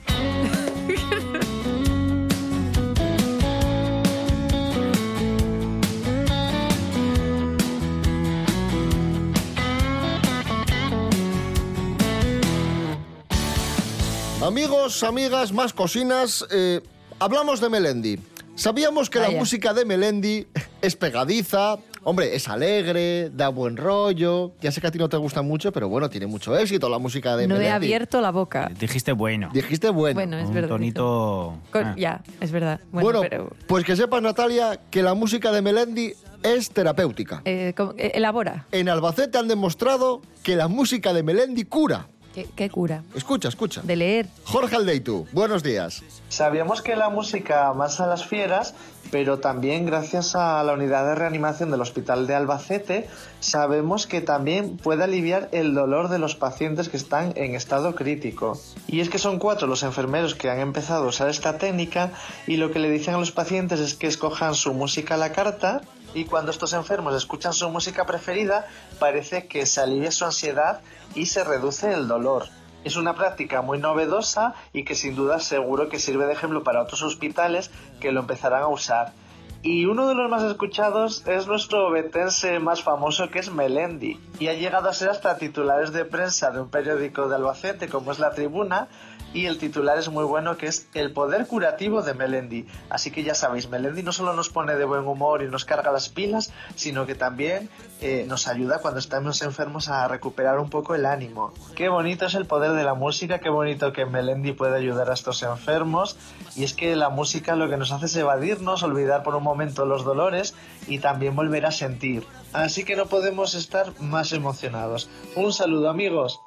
Amigos, 14.42 15.04
amigas, 15.04 15.52
más 15.52 15.74
cocinas, 15.74 16.46
eh, 16.52 16.82
hablamos 17.20 17.60
de 17.60 17.70
Melendi. 17.70 18.20
Sabíamos 18.58 19.12
que 19.12 19.20
la 19.20 19.28
Vaya. 19.28 19.38
música 19.40 19.72
de 19.72 19.86
Melendi 19.86 20.48
es 20.82 20.96
pegadiza, 20.96 21.78
hombre, 22.04 22.36
es 22.36 22.48
alegre, 22.48 23.30
da 23.30 23.50
buen 23.50 23.78
rollo. 23.78 24.54
Ya 24.62 24.72
sé 24.72 24.82
que 24.82 24.88
a 24.88 24.92
ti 24.92 24.98
no 24.98 25.08
te 25.10 25.18
gusta 25.18 25.44
mucho, 25.44 25.72
pero 25.72 25.88
bueno, 25.90 26.10
tiene 26.10 26.26
mucho 26.26 26.58
éxito 26.58 26.90
la 26.90 26.98
música 26.98 27.38
de 27.38 27.48
No 27.48 27.54
Melendi. 27.54 27.70
he 27.70 27.72
abierto 27.76 28.20
la 28.20 28.32
boca. 28.32 28.72
Dijiste 28.80 29.12
bueno. 29.12 29.52
Dijiste 29.54 29.90
bueno. 29.92 30.16
Bueno, 30.16 30.40
es 30.40 30.48
un 30.48 30.54
verdad. 30.56 30.70
tonito... 30.70 31.60
Con- 31.72 31.84
ah. 31.86 31.96
Ya, 32.00 32.24
es 32.42 32.52
verdad. 32.52 32.80
Bueno, 32.92 33.06
Bueno, 33.06 33.22
pero 33.22 33.50
pues 33.68 33.86
que 33.86 33.96
sepas, 33.96 34.24
Natalia, 34.24 34.80
que 34.90 35.04
la 35.04 35.14
música 35.14 35.52
de 35.52 35.62
Melendi 35.62 36.14
es 36.42 36.72
terapéutica. 36.72 37.44
eh, 37.46 37.76
eh, 37.98 38.12
elabora. 38.16 38.66
En 38.72 38.90
Albacete 38.90 39.38
han 39.38 39.48
demostrado 39.48 40.24
que 40.42 40.56
la 40.56 40.68
música 40.68 41.14
de 41.14 41.22
Melendi 41.22 41.64
cura. 41.66 42.08
¿Qué, 42.38 42.48
qué 42.56 42.70
cura? 42.70 43.02
Escucha, 43.16 43.50
escucha. 43.50 43.82
De 43.84 43.96
leer. 43.96 44.28
Jorge 44.44 44.76
Aldeitu, 44.76 45.26
buenos 45.32 45.64
días. 45.64 46.04
Sabíamos 46.30 46.84
que 46.84 46.96
la 46.96 47.10
música 47.10 47.68
amasa 47.68 48.04
a 48.04 48.08
las 48.08 48.28
fieras, 48.28 48.76
pero 49.10 49.40
también 49.40 49.88
gracias 49.88 50.36
a 50.36 50.64
la 50.64 50.74
unidad 50.74 51.08
de 51.08 51.16
reanimación 51.16 51.72
del 51.72 51.82
Hospital 51.82 52.28
de 52.28 52.36
Albacete, 52.36 53.10
sabemos 53.40 54.06
que 54.06 54.22
también 54.22 54.78
puede 54.78 55.04
aliviar 55.04 55.50
el 55.52 55.74
dolor 55.74 56.10
de 56.10 56.20
los 56.20 56.36
pacientes 56.36 56.90
que 56.90 56.98
están 56.98 57.34
en 57.38 57.56
estado 57.56 57.96
crítico. 57.96 58.62
Y 58.86 59.00
es 59.00 59.10
que 59.10 59.18
son 59.18 59.40
cuatro 59.40 59.68
los 59.68 59.82
enfermeros 59.82 60.36
que 60.36 60.52
han 60.52 60.60
empezado 60.60 61.06
a 61.06 61.08
usar 61.08 61.30
esta 61.30 61.58
técnica 61.58 62.12
y 62.46 62.58
lo 62.58 62.70
que 62.70 62.78
le 62.78 62.92
dicen 62.92 63.16
a 63.16 63.18
los 63.18 63.32
pacientes 63.32 63.80
es 63.80 63.96
que 63.96 64.06
escojan 64.06 64.54
su 64.54 64.76
música 64.76 65.16
a 65.16 65.18
la 65.18 65.32
carta 65.32 65.82
y 66.14 66.26
cuando 66.26 66.52
estos 66.52 66.74
enfermos 66.74 67.16
escuchan 67.16 67.54
su 67.54 67.68
música 67.70 68.06
preferida 68.06 68.68
parece 69.00 69.48
que 69.48 69.66
se 69.66 69.82
alivia 69.82 70.12
su 70.12 70.26
ansiedad 70.26 70.82
y 71.18 71.26
se 71.26 71.44
reduce 71.44 71.92
el 71.92 72.08
dolor. 72.08 72.46
Es 72.84 72.96
una 72.96 73.16
práctica 73.16 73.64
muy 73.64 73.80
novedosa 73.80 74.54
y 74.72 74.84
que 74.84 74.94
sin 74.94 75.16
duda 75.16 75.40
seguro 75.40 75.90
que 75.90 75.98
sirve 75.98 76.28
de 76.28 76.34
ejemplo 76.34 76.64
para 76.64 76.84
otros 76.84 77.02
hospitales 77.02 77.72
que 78.00 78.12
lo 78.12 78.20
empezarán 78.20 78.62
a 78.62 78.68
usar. 78.68 79.14
Y 79.64 79.86
uno 79.86 80.08
de 80.08 80.16
los 80.16 80.30
más 80.30 80.44
escuchados 80.44 81.24
es 81.26 81.48
nuestro 81.48 81.88
obetense 81.88 82.60
más 82.60 82.84
famoso 82.84 83.30
que 83.30 83.40
es 83.40 83.52
Melendi. 83.52 84.20
Y 84.40 84.48
ha 84.48 84.54
llegado 84.54 84.90
a 84.90 84.94
ser 84.94 85.10
hasta 85.10 85.38
titulares 85.38 85.92
de 85.92 86.06
prensa 86.06 86.52
de 86.52 86.62
un 86.62 86.70
periódico 86.70 87.28
de 87.28 87.36
Albacete 87.36 87.90
como 87.90 88.12
es 88.12 88.20
La 88.20 88.32
Tribuna. 88.32 88.88
Y 89.34 89.46
el 89.46 89.58
titular 89.58 89.98
es 89.98 90.10
muy 90.10 90.24
bueno 90.24 90.56
que 90.58 90.68
es 90.68 90.88
El 90.94 91.12
poder 91.12 91.48
curativo 91.48 92.02
de 92.02 92.14
Melendi. 92.14 92.66
Así 92.90 93.12
que 93.12 93.24
ya 93.24 93.36
sabéis, 93.36 93.70
Melendi 93.70 94.02
no 94.02 94.14
solo 94.14 94.34
nos 94.34 94.50
pone 94.50 94.76
de 94.76 94.86
buen 94.86 95.06
humor 95.06 95.44
y 95.44 95.48
nos 95.48 95.66
carga 95.66 95.92
las 95.92 96.08
pilas, 96.08 96.54
sino 96.76 97.06
que 97.06 97.14
también 97.14 97.70
eh, 98.00 98.26
nos 98.28 98.48
ayuda 98.48 98.80
cuando 98.80 99.00
estamos 99.00 99.42
enfermos 99.42 99.90
a 99.90 100.08
recuperar 100.08 100.60
un 100.60 100.70
poco 100.70 100.96
el 100.96 101.06
ánimo. 101.06 101.54
Qué 101.76 101.90
bonito 101.90 102.26
es 102.26 102.36
el 102.36 102.46
poder 102.46 102.72
de 102.72 102.84
la 102.84 102.94
música, 102.94 103.40
qué 103.40 103.50
bonito 103.50 103.92
que 103.92 104.06
Melendi 104.06 104.54
puede 104.54 104.78
ayudar 104.78 105.10
a 105.10 105.14
estos 105.14 105.44
enfermos. 105.44 106.18
Y 106.56 106.64
es 106.64 106.74
que 106.74 106.96
la 106.96 107.10
música 107.10 107.56
lo 107.56 107.70
que 107.70 107.78
nos 107.78 107.92
hace 107.92 108.06
es 108.06 108.16
evadirnos, 108.16 108.82
olvidar 108.82 109.24
por 109.24 109.36
un 109.36 109.44
momento 109.48 109.86
los 109.86 110.04
dolores 110.04 110.56
y 110.88 111.00
también 111.00 111.36
volver 111.36 111.66
a 111.66 111.72
sentir. 111.72 112.24
Así 112.54 112.84
que 112.84 112.96
no 112.96 113.08
podemos 113.08 113.56
estar 113.56 114.00
más 114.00 114.32
emocionados. 114.34 115.10
Un 115.36 115.54
saludo 115.54 115.90
amigos. 115.90 116.47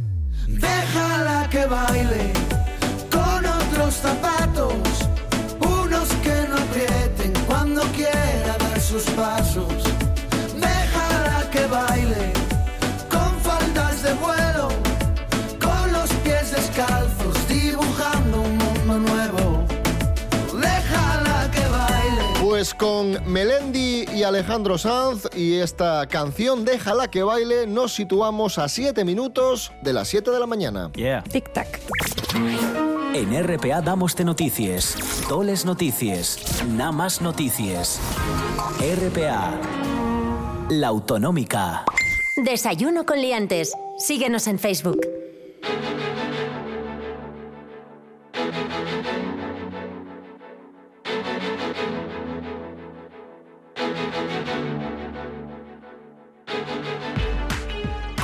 Déjala 0.59 1.47
que 1.49 1.65
baile 1.65 2.33
con 3.11 3.45
otros 3.45 3.95
zapatos, 3.95 4.73
unos 5.59 6.07
que 6.23 6.47
no 6.49 6.57
aprieten 6.57 7.33
cuando 7.47 7.81
quiera 7.93 8.57
dar 8.59 8.79
sus 8.79 9.03
pasos. 9.11 9.80
Pues 22.61 22.75
con 22.75 23.17
Melendi 23.25 24.05
y 24.13 24.21
Alejandro 24.21 24.77
Sanz 24.77 25.27
y 25.35 25.55
esta 25.55 26.05
canción 26.05 26.63
Déjala 26.63 27.09
que 27.09 27.23
baile 27.23 27.65
nos 27.65 27.91
situamos 27.91 28.59
a 28.59 28.69
7 28.69 29.03
minutos 29.03 29.71
de 29.81 29.93
las 29.93 30.09
7 30.09 30.29
de 30.29 30.39
la 30.39 30.45
mañana. 30.45 30.91
Yeah. 30.93 31.23
Tic-tac. 31.23 31.79
En 33.15 33.43
RPA 33.43 33.81
damos 33.81 34.15
de 34.15 34.25
noticias, 34.25 34.95
toles 35.27 35.65
noticias, 35.65 36.63
nada 36.67 36.91
más 36.91 37.19
noticias. 37.19 37.99
RPA, 38.79 39.59
la 40.69 40.87
autonómica. 40.89 41.83
Desayuno 42.45 43.07
con 43.07 43.19
liantes. 43.19 43.73
Síguenos 43.97 44.45
en 44.45 44.59
Facebook. 44.59 45.01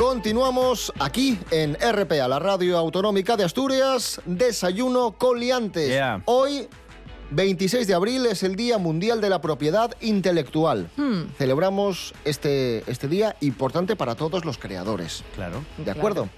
Continuamos 0.07 0.93
aquí 0.99 1.37
en 1.51 1.75
RPA, 1.75 2.29
la 2.29 2.39
radio 2.39 2.77
autonómica 2.77 3.35
de 3.35 3.43
Asturias, 3.43 4.21
Desayuno 4.25 5.11
con 5.11 5.37
liantes. 5.37 5.89
Yeah. 5.89 6.21
Hoy, 6.23 6.69
26 7.31 7.85
de 7.85 7.93
abril, 7.93 8.25
es 8.25 8.41
el 8.41 8.55
Día 8.55 8.77
Mundial 8.77 9.19
de 9.19 9.29
la 9.29 9.41
Propiedad 9.41 9.93
Intelectual. 9.99 10.89
Hmm. 10.95 11.23
Celebramos 11.37 12.13
este, 12.23 12.89
este 12.89 13.09
día 13.09 13.35
importante 13.41 13.97
para 13.97 14.15
todos 14.15 14.45
los 14.45 14.57
creadores. 14.57 15.25
Claro. 15.35 15.65
¿De 15.77 15.91
acuerdo? 15.91 16.29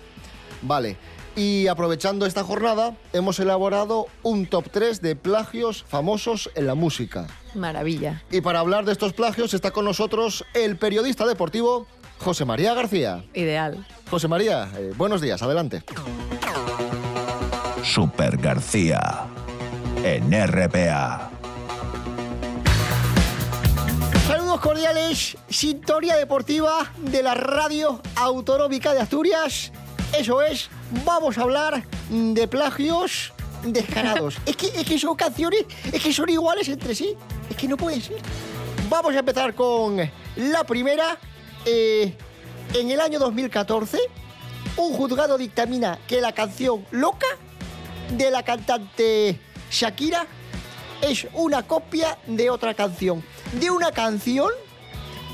Vale. 0.64 0.98
Y 1.36 1.68
aprovechando 1.68 2.26
esta 2.26 2.44
jornada, 2.44 2.98
hemos 3.14 3.40
elaborado 3.40 4.08
un 4.24 4.48
top 4.48 4.66
3 4.72 5.00
de 5.00 5.16
plagios 5.16 5.86
famosos 5.88 6.50
en 6.56 6.66
la 6.66 6.74
música. 6.74 7.28
Maravilla. 7.54 8.24
Y 8.32 8.42
para 8.42 8.62
hablar 8.62 8.86
de 8.86 8.94
estos 8.94 9.14
plagios 9.14 9.54
está 9.54 9.70
con 9.70 9.86
nosotros 9.86 10.44
el 10.56 10.76
periodista 10.76 11.28
deportivo 11.28 11.86
José 12.20 12.46
María 12.46 12.74
García. 12.74 13.24
Ideal. 13.34 13.86
José 14.10 14.28
María, 14.28 14.70
eh, 14.78 14.94
buenos 14.98 15.22
días, 15.22 15.42
adelante. 15.42 15.84
Super 17.84 18.38
García 18.38 19.26
en 20.04 20.32
RPA. 20.32 21.32
Saludos 24.28 24.60
cordiales, 24.60 25.38
Sintonía 25.50 26.18
Deportiva 26.18 26.92
de 26.98 27.24
la 27.24 27.34
Radio 27.36 28.02
Autonómica 28.16 28.94
de 28.94 29.00
Asturias. 29.00 29.72
Eso 30.18 30.42
es, 30.42 30.70
vamos 31.06 31.38
a 31.38 31.44
hablar 31.44 31.84
de 32.10 32.48
plagios 32.48 33.34
descarados. 33.64 34.38
es, 34.46 34.56
que, 34.58 34.68
es 34.68 34.86
que 34.86 35.00
son 35.00 35.16
canciones, 35.16 35.66
es 35.92 36.04
que 36.04 36.12
son 36.12 36.30
iguales 36.30 36.68
entre 36.68 36.94
sí. 36.94 37.16
Es 37.50 37.56
que 37.56 37.68
no 37.68 37.78
puede 37.78 38.02
ser. 38.02 38.18
Vamos 38.90 39.16
a 39.16 39.20
empezar 39.20 39.54
con 39.56 39.98
la 40.36 40.64
primera. 40.66 41.18
Eh, 41.66 42.14
en 42.74 42.92
el 42.92 43.00
año 43.00 43.20
2014, 43.20 43.98
un 44.78 44.94
juzgado 44.94 45.38
dictamina 45.38 46.00
que 46.08 46.22
la 46.22 46.32
canción 46.32 46.86
Loca 46.92 47.28
de 48.12 48.32
la 48.32 48.44
cantante 48.44 49.40
Shakira 49.72 50.26
es 51.02 51.28
una 51.34 51.64
copia 51.64 52.18
de 52.28 52.50
otra 52.50 52.74
canción. 52.74 53.24
De 53.60 53.72
una 53.72 53.92
canción 53.92 54.50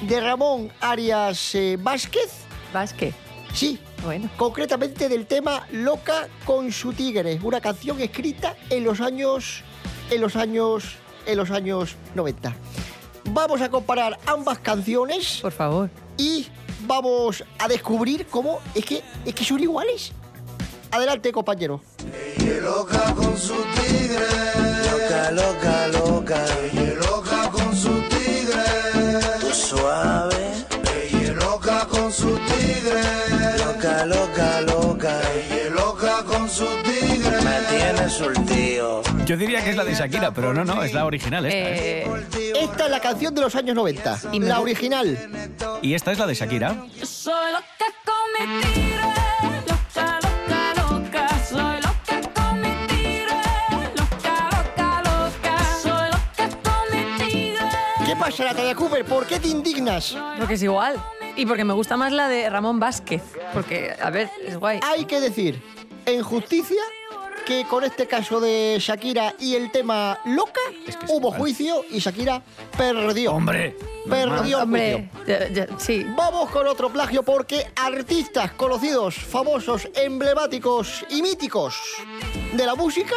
de 0.03 0.21
Ramón 0.21 0.71
Arias 0.79 1.55
eh, 1.55 1.77
Vázquez. 1.79 2.31
¿Vázquez? 2.73 3.13
Sí. 3.53 3.79
Bueno. 4.03 4.29
Concretamente 4.37 5.09
del 5.09 5.25
tema 5.25 5.67
Loca 5.71 6.27
con 6.45 6.71
su 6.71 6.93
tigre, 6.93 7.39
una 7.41 7.59
canción 7.59 7.99
escrita 8.01 8.55
en 8.69 8.83
los 8.83 9.01
años 9.01 9.63
en 10.11 10.21
los 10.21 10.35
años 10.35 10.97
en 11.25 11.37
los 11.37 11.49
años 11.49 11.95
90. 12.13 12.55
Vamos 13.31 13.61
a 13.61 13.69
comparar 13.69 14.19
ambas 14.27 14.59
canciones. 14.59 15.39
Por 15.41 15.51
favor. 15.51 15.89
Y 16.17 16.47
vamos 16.87 17.43
a 17.59 17.67
descubrir 17.67 18.27
cómo 18.27 18.59
es 18.73 18.85
que 18.85 19.03
es 19.25 19.33
que 19.33 19.43
son 19.43 19.61
iguales. 19.61 20.11
Adelante, 20.91 21.31
compañero. 21.31 21.81
loca 22.61 23.13
con 23.15 23.37
su 23.37 23.53
tigre. 23.53 24.25
Loca, 24.91 25.31
loca, 25.31 25.87
loca. 25.87 26.45
Ella 26.71 26.93
loca 26.95 27.51
con 27.51 27.75
su 27.75 27.91
tigre. 28.09 28.63
Tú 29.41 29.53
suave. 29.53 30.34
Yo 39.25 39.37
diría 39.37 39.63
que 39.63 39.71
es 39.71 39.75
la 39.75 39.83
de 39.83 39.95
Shakira, 39.95 40.31
pero 40.31 40.53
no, 40.53 40.63
no, 40.63 40.83
es 40.83 40.93
la 40.93 41.03
original 41.05 41.45
esta. 41.47 41.57
¿eh? 41.57 42.05
Esta 42.61 42.85
es 42.85 42.91
la 42.91 42.99
canción 42.99 43.33
de 43.33 43.41
los 43.41 43.55
años 43.55 43.75
90, 43.75 44.19
Y 44.31 44.39
me 44.39 44.45
la 44.45 44.59
original. 44.59 45.17
Y 45.81 45.95
esta 45.95 46.11
es 46.11 46.19
la 46.19 46.27
de 46.27 46.35
Shakira. 46.35 46.85
Soy 47.03 47.51
loca 47.51 47.85
con 48.05 48.47
mi 48.47 48.61
tigre, 48.61 49.01
loca, 49.67 50.19
loca, 50.21 50.73
loca. 50.77 51.27
Soy 51.43 51.81
loca 51.81 52.33
con 52.35 52.61
mi 52.61 52.87
tigre, 52.87 53.41
loca, 53.95 54.49
loca, 54.51 55.01
loca. 55.01 55.57
Soy 55.81 56.09
loca 56.11 56.49
con 56.63 56.91
mi 56.91 57.17
tigre. 57.17 57.65
¿Qué 58.05 58.15
pasa, 58.15 58.43
Natalia 58.43 58.75
Cooper? 58.75 59.05
¿Por 59.05 59.25
qué 59.25 59.39
te 59.39 59.47
indignas? 59.47 60.15
Porque 60.37 60.53
es 60.53 60.61
igual. 60.61 61.03
Y 61.35 61.47
porque 61.47 61.63
me 61.63 61.73
gusta 61.73 61.97
más 61.97 62.11
la 62.11 62.27
de 62.27 62.47
Ramón 62.47 62.79
Vázquez. 62.79 63.23
Porque, 63.53 63.95
a 63.99 64.11
ver, 64.11 64.29
es 64.45 64.55
guay. 64.57 64.79
Hay 64.83 65.05
que 65.05 65.19
decir, 65.19 65.61
en 66.05 66.21
justicia, 66.21 66.81
que 67.45 67.65
con 67.67 67.83
este 67.83 68.07
caso 68.07 68.39
de 68.39 68.77
Shakira 68.79 69.35
y 69.39 69.55
el 69.55 69.71
tema 69.71 70.17
Loca, 70.25 70.59
hubo 71.09 71.31
juicio 71.31 71.83
y 71.91 71.99
Shakira 71.99 72.41
perdió. 72.77 73.33
¡Hombre! 73.33 73.75
Perdió 74.09 74.59
Hombre, 74.63 75.09
juicio. 75.15 75.27
ya- 75.27 75.49
ya- 75.67 75.79
sí. 75.79 76.05
Vamos 76.15 76.49
con 76.49 76.67
otro 76.67 76.89
plagio 76.91 77.23
porque 77.23 77.67
artistas 77.75 78.51
conocidos, 78.53 79.15
famosos, 79.15 79.87
emblemáticos 79.95 81.05
y 81.09 81.21
míticos 81.21 81.75
de 82.53 82.65
la 82.65 82.75
música 82.75 83.15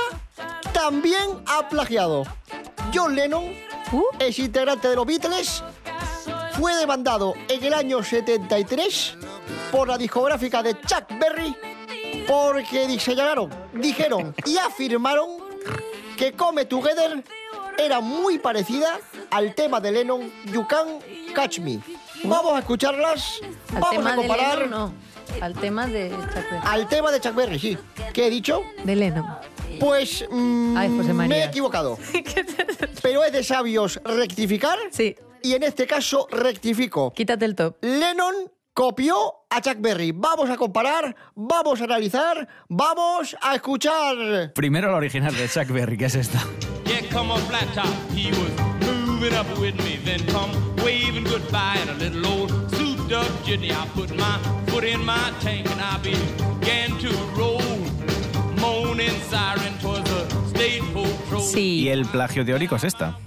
también 0.73 1.43
ha 1.47 1.69
plagiado. 1.69 2.25
John 2.95 3.15
Lennon, 3.15 3.45
ex 4.19 4.39
integrante 4.39 4.89
de 4.89 4.97
los 4.97 5.07
Beatles, 5.07 5.63
fue 6.53 6.75
demandado 6.77 7.35
en 7.49 7.63
el 7.65 7.75
año 7.75 8.03
73 8.03 9.17
por 9.71 9.89
la 9.89 9.99
discográfica 9.99 10.63
de 10.63 10.75
Chuck 10.81 11.05
Berry 11.19 11.55
porque 12.29 12.87
diseñaron, 12.87 13.51
dijeron 13.73 14.35
y 14.45 14.59
afirmaron 14.59 15.31
que 16.17 16.33
Come 16.33 16.67
Together 16.67 17.25
era 17.79 18.01
muy 18.01 18.39
parecida 18.39 19.01
al 19.31 19.55
tema 19.55 19.81
de 19.81 19.93
Lennon, 19.93 20.31
You 20.53 20.67
Can 20.69 20.99
Catch 21.35 21.61
Me. 21.61 21.81
Vamos 22.25 22.53
a 22.55 22.59
escucharlas, 22.59 23.41
Al 23.75 23.81
vamos 23.81 23.91
tema 23.91 24.11
a 24.11 24.13
de 24.13 24.19
comparar 24.19 24.59
Lennon, 24.59 24.71
no. 24.71 24.95
Al 25.41 25.55
tema 25.55 25.87
de 25.87 26.11
Chuck 26.11 26.51
Berry. 26.51 26.67
al 26.67 26.89
tema 26.89 27.11
de 27.13 27.21
Chuck 27.21 27.35
Berry, 27.35 27.59
sí. 27.59 27.79
¿Qué 28.13 28.27
he 28.27 28.31
dicho? 28.31 28.63
De 28.85 28.95
Lennon. 28.95 29.27
Pues 29.81 30.25
mm, 30.31 30.77
Ay, 30.77 30.97
José 30.97 31.15
me 31.15 31.39
he 31.39 31.45
equivocado. 31.45 31.99
Pero 33.03 33.25
es 33.25 33.33
de 33.33 33.45
sabios 33.45 34.01
rectificar. 34.05 34.79
Sí. 34.91 35.15
Y 35.43 35.55
en 35.55 35.63
este 35.63 35.87
caso 35.87 36.27
rectifico. 36.31 37.13
Quítate 37.13 37.45
el 37.45 37.55
top. 37.55 37.77
Lennon 37.83 38.35
copió 38.79 39.17
a 39.51 39.61
Chuck 39.61 39.79
Berry. 39.81 40.13
Vamos 40.13 40.49
a 40.49 40.57
comparar, 40.57 41.17
vamos 41.35 41.81
a 41.81 41.85
analizar, 41.85 42.47
vamos 42.69 43.37
a 43.43 43.57
escuchar. 43.57 44.53
Primero 44.55 44.93
la 44.93 44.99
original 44.99 45.35
de 45.35 45.49
Chuck 45.49 45.67
Berry, 45.71 45.99
que 45.99 46.05
es 46.05 46.15
esta. 46.15 46.39
Yeah, 46.85 47.01
come 47.13 47.33
on, 47.33 47.41
flat 47.49 47.67
top. 47.75 47.89
He 48.15 48.31
was 48.31 48.53
moving 48.87 49.35
up 49.35 49.49
with 49.59 49.75
me. 49.83 49.99
Then 50.05 50.25
come 50.27 50.53
waving 50.85 51.25
goodbye 51.25 51.81
in 51.83 51.89
a 51.89 51.95
little 51.95 52.25
old 52.25 52.51
souped 52.71 53.13
up 53.13 53.27
jitney. 53.45 53.73
I 53.73 53.85
put 53.97 54.17
my 54.17 54.39
foot 54.69 54.85
in 54.85 55.05
my 55.05 55.33
tank 55.41 55.69
and 55.73 55.81
I 55.81 55.99
began 55.99 56.97
to 57.01 57.09
roll. 57.37 57.61
Moaning 58.61 59.21
siren 59.29 59.77
towards 59.81 60.09
the 60.09 60.29
state 60.51 60.85
patrol. 60.95 61.43
Y 61.57 61.89
el 61.89 62.07
plagio 62.07 62.45
teórico 62.45 62.77
es 62.77 62.85
esta. 62.85 63.19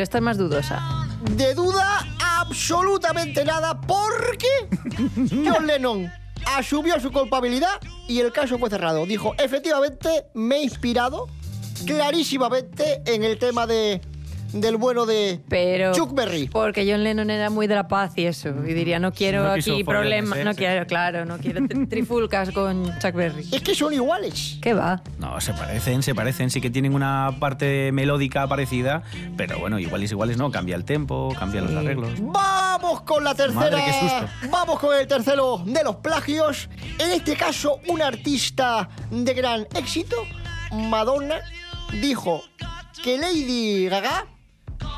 Esta 0.00 0.18
es 0.18 0.24
más 0.24 0.38
dudosa. 0.38 0.82
De 1.32 1.54
duda 1.54 2.06
absolutamente 2.38 3.44
nada 3.44 3.80
porque 3.80 4.48
John 5.44 5.66
Lennon 5.66 6.10
asumió 6.56 7.00
su 7.00 7.10
culpabilidad 7.10 7.80
y 8.08 8.20
el 8.20 8.32
caso 8.32 8.58
fue 8.58 8.70
cerrado. 8.70 9.06
Dijo, 9.06 9.34
efectivamente 9.38 10.26
me 10.34 10.56
he 10.56 10.62
inspirado 10.62 11.28
clarísimamente 11.86 13.02
en 13.04 13.24
el 13.24 13.38
tema 13.38 13.66
de 13.66 14.00
del 14.60 14.76
bueno 14.76 15.06
de 15.06 15.40
Pero 15.48 15.92
Chuck 15.92 16.14
Berry. 16.14 16.48
Porque 16.48 16.86
John 16.90 17.02
Lennon 17.04 17.30
era 17.30 17.50
muy 17.50 17.66
de 17.66 17.74
la 17.74 17.88
paz 17.88 18.12
y 18.16 18.26
eso. 18.26 18.48
Y 18.66 18.72
diría, 18.74 18.98
no 18.98 19.12
quiero 19.12 19.44
No 19.44 19.50
aquí 19.52 19.84
problemas. 19.84 20.38
¿eh? 20.38 20.44
No 20.44 20.52
Sí. 20.52 20.58
quiero, 20.58 20.86
claro, 20.86 21.24
no 21.24 21.38
quiero 21.38 21.60
tri- 21.60 21.88
trifulcas 21.88 22.50
con 22.50 22.86
Chuck 22.98 23.14
Berry. 23.14 23.48
Es 23.52 23.62
que 23.62 23.74
son 23.74 23.92
iguales. 23.92 24.58
¿Qué 24.62 24.74
va? 24.74 25.02
No, 25.18 25.40
se 25.40 25.52
parecen, 25.52 26.02
se 26.02 26.14
parecen, 26.14 26.50
sí 26.50 26.60
que 26.60 26.70
tienen 26.70 26.94
una 26.94 27.36
parte 27.38 27.90
melódica 27.92 28.46
parecida, 28.46 29.02
pero 29.36 29.58
bueno, 29.58 29.78
iguales 29.78 30.10
iguales 30.12 30.36
no, 30.36 30.50
cambia 30.50 30.76
el 30.76 30.84
tempo, 30.84 31.34
cambian 31.38 31.64
los 31.66 31.74
arreglos. 31.74 32.10
Vamos 32.20 33.02
con 33.02 33.24
la 33.24 33.34
tercera. 33.34 33.60
Madre, 33.60 33.82
qué 33.86 33.92
susto. 33.92 34.28
Vamos 34.50 34.78
con 34.80 34.94
el 34.96 35.06
tercero 35.06 35.62
de 35.64 35.82
los 35.84 35.96
plagios. 35.96 36.68
En 36.98 37.10
este 37.10 37.36
caso, 37.36 37.80
un 37.88 38.00
artista 38.02 38.88
de 39.10 39.34
gran 39.34 39.66
éxito, 39.74 40.16
Madonna, 40.72 41.36
dijo 42.00 42.42
que 43.02 43.18
Lady 43.18 43.88
Gaga 43.88 44.26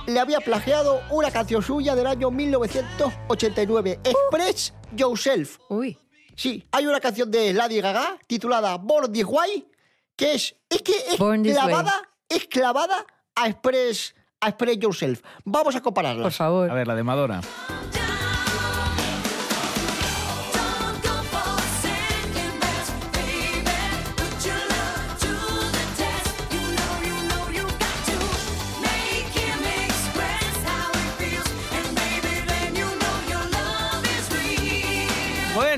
le 0.08 0.20
había 0.20 0.40
plagiado 0.40 1.02
una 1.10 1.30
canción 1.30 1.62
suya 1.62 1.94
del 1.94 2.06
año 2.06 2.30
1989, 2.30 4.00
Express 4.04 4.72
Yourself. 4.96 5.58
Uy. 5.68 5.98
Sí, 6.34 6.66
hay 6.72 6.86
una 6.86 7.00
canción 7.00 7.30
de 7.30 7.52
Lady 7.52 7.80
Gaga 7.80 8.18
titulada 8.26 8.76
Born 8.78 9.12
This 9.12 9.26
Way, 9.26 9.68
que 10.16 10.34
es, 10.34 10.56
es 10.70 10.82
que 10.82 10.92
es 10.92 11.16
clavada, 11.16 11.92
es 12.28 12.46
clavada 12.46 13.04
a 13.34 13.48
Express, 13.48 14.14
a 14.40 14.48
Express 14.48 14.78
Yourself. 14.78 15.20
Vamos 15.44 15.76
a 15.76 15.80
compararlas. 15.80 16.22
Por 16.22 16.32
favor. 16.32 16.70
A 16.70 16.74
ver, 16.74 16.86
la 16.86 16.94
de 16.94 17.02
Madonna. 17.02 17.40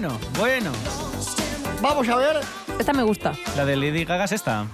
Bueno, 0.01 0.19
bueno. 0.39 0.73
Vamos 1.83 2.09
a 2.09 2.17
ver. 2.17 2.41
Esta 2.79 2.95
me 2.95 3.03
gusta. 3.03 3.35
La 3.55 3.67
de 3.67 3.77
Lady 3.77 4.07
Gaga 4.07 4.25
es 4.25 4.33
esta. 4.33 4.65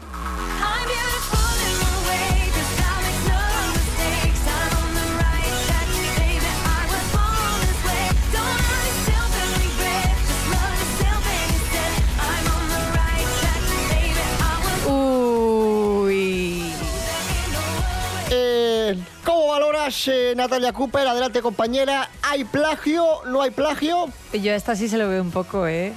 ¿Cómo 19.86 19.92
valoras, 19.92 20.08
eh, 20.08 20.34
Natalia 20.36 20.72
Cooper? 20.72 21.06
Adelante, 21.06 21.40
compañera. 21.40 22.10
¿Hay 22.22 22.42
plagio? 22.42 23.22
¿No 23.26 23.42
hay 23.42 23.50
plagio? 23.52 24.08
Yo 24.32 24.52
a 24.52 24.56
esta 24.56 24.74
sí 24.74 24.88
se 24.88 24.98
lo 24.98 25.08
veo 25.08 25.22
un 25.22 25.30
poco, 25.30 25.68
¿eh? 25.68 25.92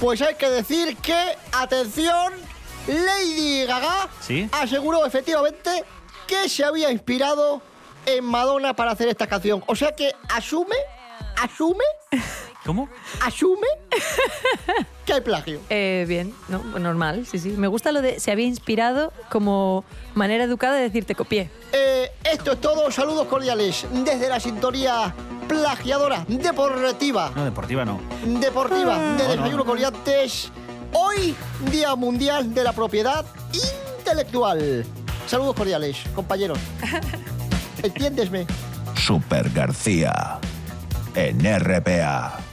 Pues 0.00 0.20
hay 0.22 0.34
que 0.34 0.50
decir 0.50 0.96
que, 0.96 1.36
atención, 1.52 2.32
Lady 2.88 3.64
Gaga 3.64 4.08
¿Sí? 4.20 4.48
aseguró 4.50 5.06
efectivamente 5.06 5.84
que 6.26 6.48
se 6.48 6.64
había 6.64 6.90
inspirado 6.90 7.62
en 8.06 8.24
Madonna 8.24 8.74
para 8.74 8.90
hacer 8.90 9.06
esta 9.06 9.28
canción. 9.28 9.62
O 9.66 9.76
sea 9.76 9.92
que 9.92 10.12
asume, 10.34 10.76
asume, 11.40 11.84
¿Cómo? 12.68 12.86
asume 13.22 13.66
que 15.06 15.14
hay 15.14 15.22
plagio. 15.22 15.58
Eh, 15.70 16.04
bien, 16.06 16.34
no, 16.48 16.58
normal, 16.78 17.24
sí, 17.24 17.38
sí. 17.38 17.54
Me 17.56 17.66
gusta 17.66 17.92
lo 17.92 18.02
de 18.02 18.20
se 18.20 18.30
había 18.30 18.44
inspirado 18.44 19.10
como 19.30 19.86
manera 20.14 20.44
educada 20.44 20.74
de 20.74 20.82
decirte 20.82 21.14
copié. 21.14 21.50
Eh, 21.72 22.10
esto 22.30 22.52
es 22.52 22.60
todo. 22.60 22.90
Saludos 22.90 23.26
cordiales 23.26 23.86
desde 24.04 24.28
la 24.28 24.38
sintonía 24.38 25.14
plagiadora 25.48 26.26
deportiva. 26.28 27.32
No, 27.34 27.46
deportiva 27.46 27.86
no. 27.86 28.02
deportiva 28.38 28.98
de 28.98 29.00
No, 29.00 29.14
no. 29.16 29.28
Desayuno 29.28 29.64
Coliantes. 29.64 30.52
Hoy, 30.92 31.34
Día 31.72 31.96
Mundial 31.96 32.52
de 32.52 32.64
la 32.64 32.74
Propiedad 32.74 33.24
Intelectual. 33.98 34.84
Saludos 35.26 35.54
cordiales, 35.54 36.00
compañeros. 36.14 36.58
Entiéndesme. 37.82 38.46
Super 38.94 39.48
García. 39.48 40.38
En 41.14 41.40
RPA. 41.40 42.47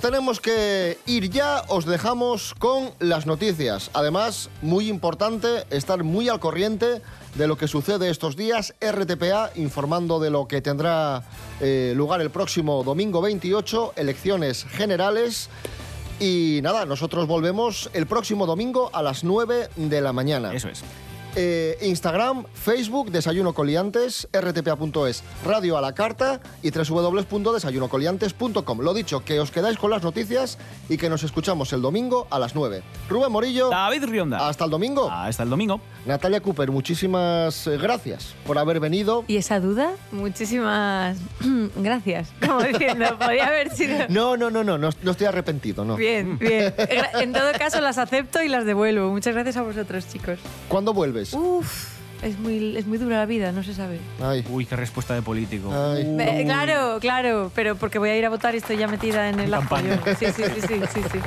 Tenemos 0.00 0.40
que 0.40 0.98
ir 1.06 1.30
ya, 1.30 1.62
os 1.68 1.84
dejamos 1.84 2.54
con 2.58 2.90
las 2.98 3.26
noticias. 3.26 3.90
Además, 3.92 4.48
muy 4.60 4.88
importante 4.88 5.64
estar 5.70 6.02
muy 6.02 6.28
al 6.28 6.40
corriente 6.40 7.02
de 7.34 7.46
lo 7.46 7.56
que 7.56 7.68
sucede 7.68 8.10
estos 8.10 8.36
días. 8.36 8.74
RTPA 8.80 9.50
informando 9.56 10.18
de 10.18 10.30
lo 10.30 10.48
que 10.48 10.60
tendrá 10.60 11.22
eh, 11.60 11.92
lugar 11.96 12.20
el 12.20 12.30
próximo 12.30 12.82
domingo 12.84 13.20
28, 13.20 13.94
elecciones 13.96 14.64
generales. 14.64 15.48
Y 16.18 16.60
nada, 16.62 16.86
nosotros 16.86 17.26
volvemos 17.26 17.90
el 17.92 18.06
próximo 18.06 18.46
domingo 18.46 18.90
a 18.92 19.02
las 19.02 19.24
9 19.24 19.68
de 19.76 20.00
la 20.00 20.12
mañana. 20.12 20.52
Eso 20.54 20.68
es. 20.68 20.82
Eh, 21.34 21.78
Instagram, 21.80 22.44
Facebook, 22.52 23.10
Desayuno 23.10 23.54
Coliantes, 23.54 24.28
rtpa.es, 24.32 25.22
Radio 25.46 25.78
a 25.78 25.80
la 25.80 25.94
Carta 25.94 26.42
y 26.62 26.70
www.desayunocoliantes.com. 26.70 28.80
Lo 28.80 28.92
dicho, 28.92 29.24
que 29.24 29.40
os 29.40 29.50
quedáis 29.50 29.78
con 29.78 29.90
las 29.90 30.02
noticias 30.02 30.58
y 30.90 30.98
que 30.98 31.08
nos 31.08 31.22
escuchamos 31.22 31.72
el 31.72 31.80
domingo 31.80 32.26
a 32.30 32.38
las 32.38 32.54
9. 32.54 32.82
Rubén 33.08 33.32
Morillo. 33.32 33.70
David 33.70 34.04
Rionda. 34.04 34.46
Hasta 34.46 34.66
el 34.66 34.70
domingo. 34.70 35.10
Hasta 35.10 35.44
el 35.44 35.48
domingo. 35.48 35.80
Natalia 36.04 36.40
Cooper, 36.40 36.70
muchísimas 36.70 37.66
eh, 37.66 37.78
gracias 37.78 38.34
por 38.44 38.58
haber 38.58 38.78
venido. 38.78 39.24
¿Y 39.26 39.38
esa 39.38 39.58
duda? 39.58 39.92
Muchísimas 40.10 41.16
gracias. 41.76 42.30
Como 42.44 42.62
diciendo, 42.62 43.16
podía 43.24 43.46
haber 43.46 43.74
sido... 43.74 44.06
No, 44.10 44.36
no, 44.36 44.50
no, 44.50 44.64
no, 44.64 44.76
no, 44.76 44.90
no 45.02 45.10
estoy 45.10 45.26
arrepentido, 45.26 45.82
no. 45.84 45.96
Bien, 45.96 46.38
bien. 46.38 46.74
En 47.14 47.32
todo 47.32 47.52
caso 47.58 47.80
las 47.80 47.96
acepto 47.96 48.42
y 48.42 48.48
las 48.48 48.66
devuelvo. 48.66 49.10
Muchas 49.10 49.32
gracias 49.32 49.56
a 49.56 49.62
vosotros, 49.62 50.06
chicos. 50.08 50.38
¿Cuándo 50.68 50.92
vuelves? 50.92 51.21
Uf, 51.34 51.88
es 52.22 52.38
muy, 52.38 52.76
es 52.76 52.86
muy 52.86 52.98
dura 52.98 53.18
la 53.18 53.26
vida, 53.26 53.52
no 53.52 53.62
se 53.62 53.74
sabe. 53.74 53.98
Uy, 54.50 54.64
qué 54.64 54.76
respuesta 54.76 55.14
de 55.14 55.22
político. 55.22 55.70
Eh, 55.96 56.42
claro, 56.44 56.98
claro, 57.00 57.50
pero 57.54 57.76
porque 57.76 57.98
voy 57.98 58.10
a 58.10 58.16
ir 58.16 58.24
a 58.24 58.28
votar 58.30 58.54
y 58.54 58.58
estoy 58.58 58.76
ya 58.76 58.88
metida 58.88 59.28
en 59.28 59.40
el 59.40 59.52
ajo. 59.52 59.62
campaña. 59.62 60.00
yo. 60.04 60.14
Sí, 60.14 60.26
sí, 60.26 60.42
sí, 60.54 60.60
sí, 60.60 60.80
sí, 60.92 61.00
sí. 61.12 61.18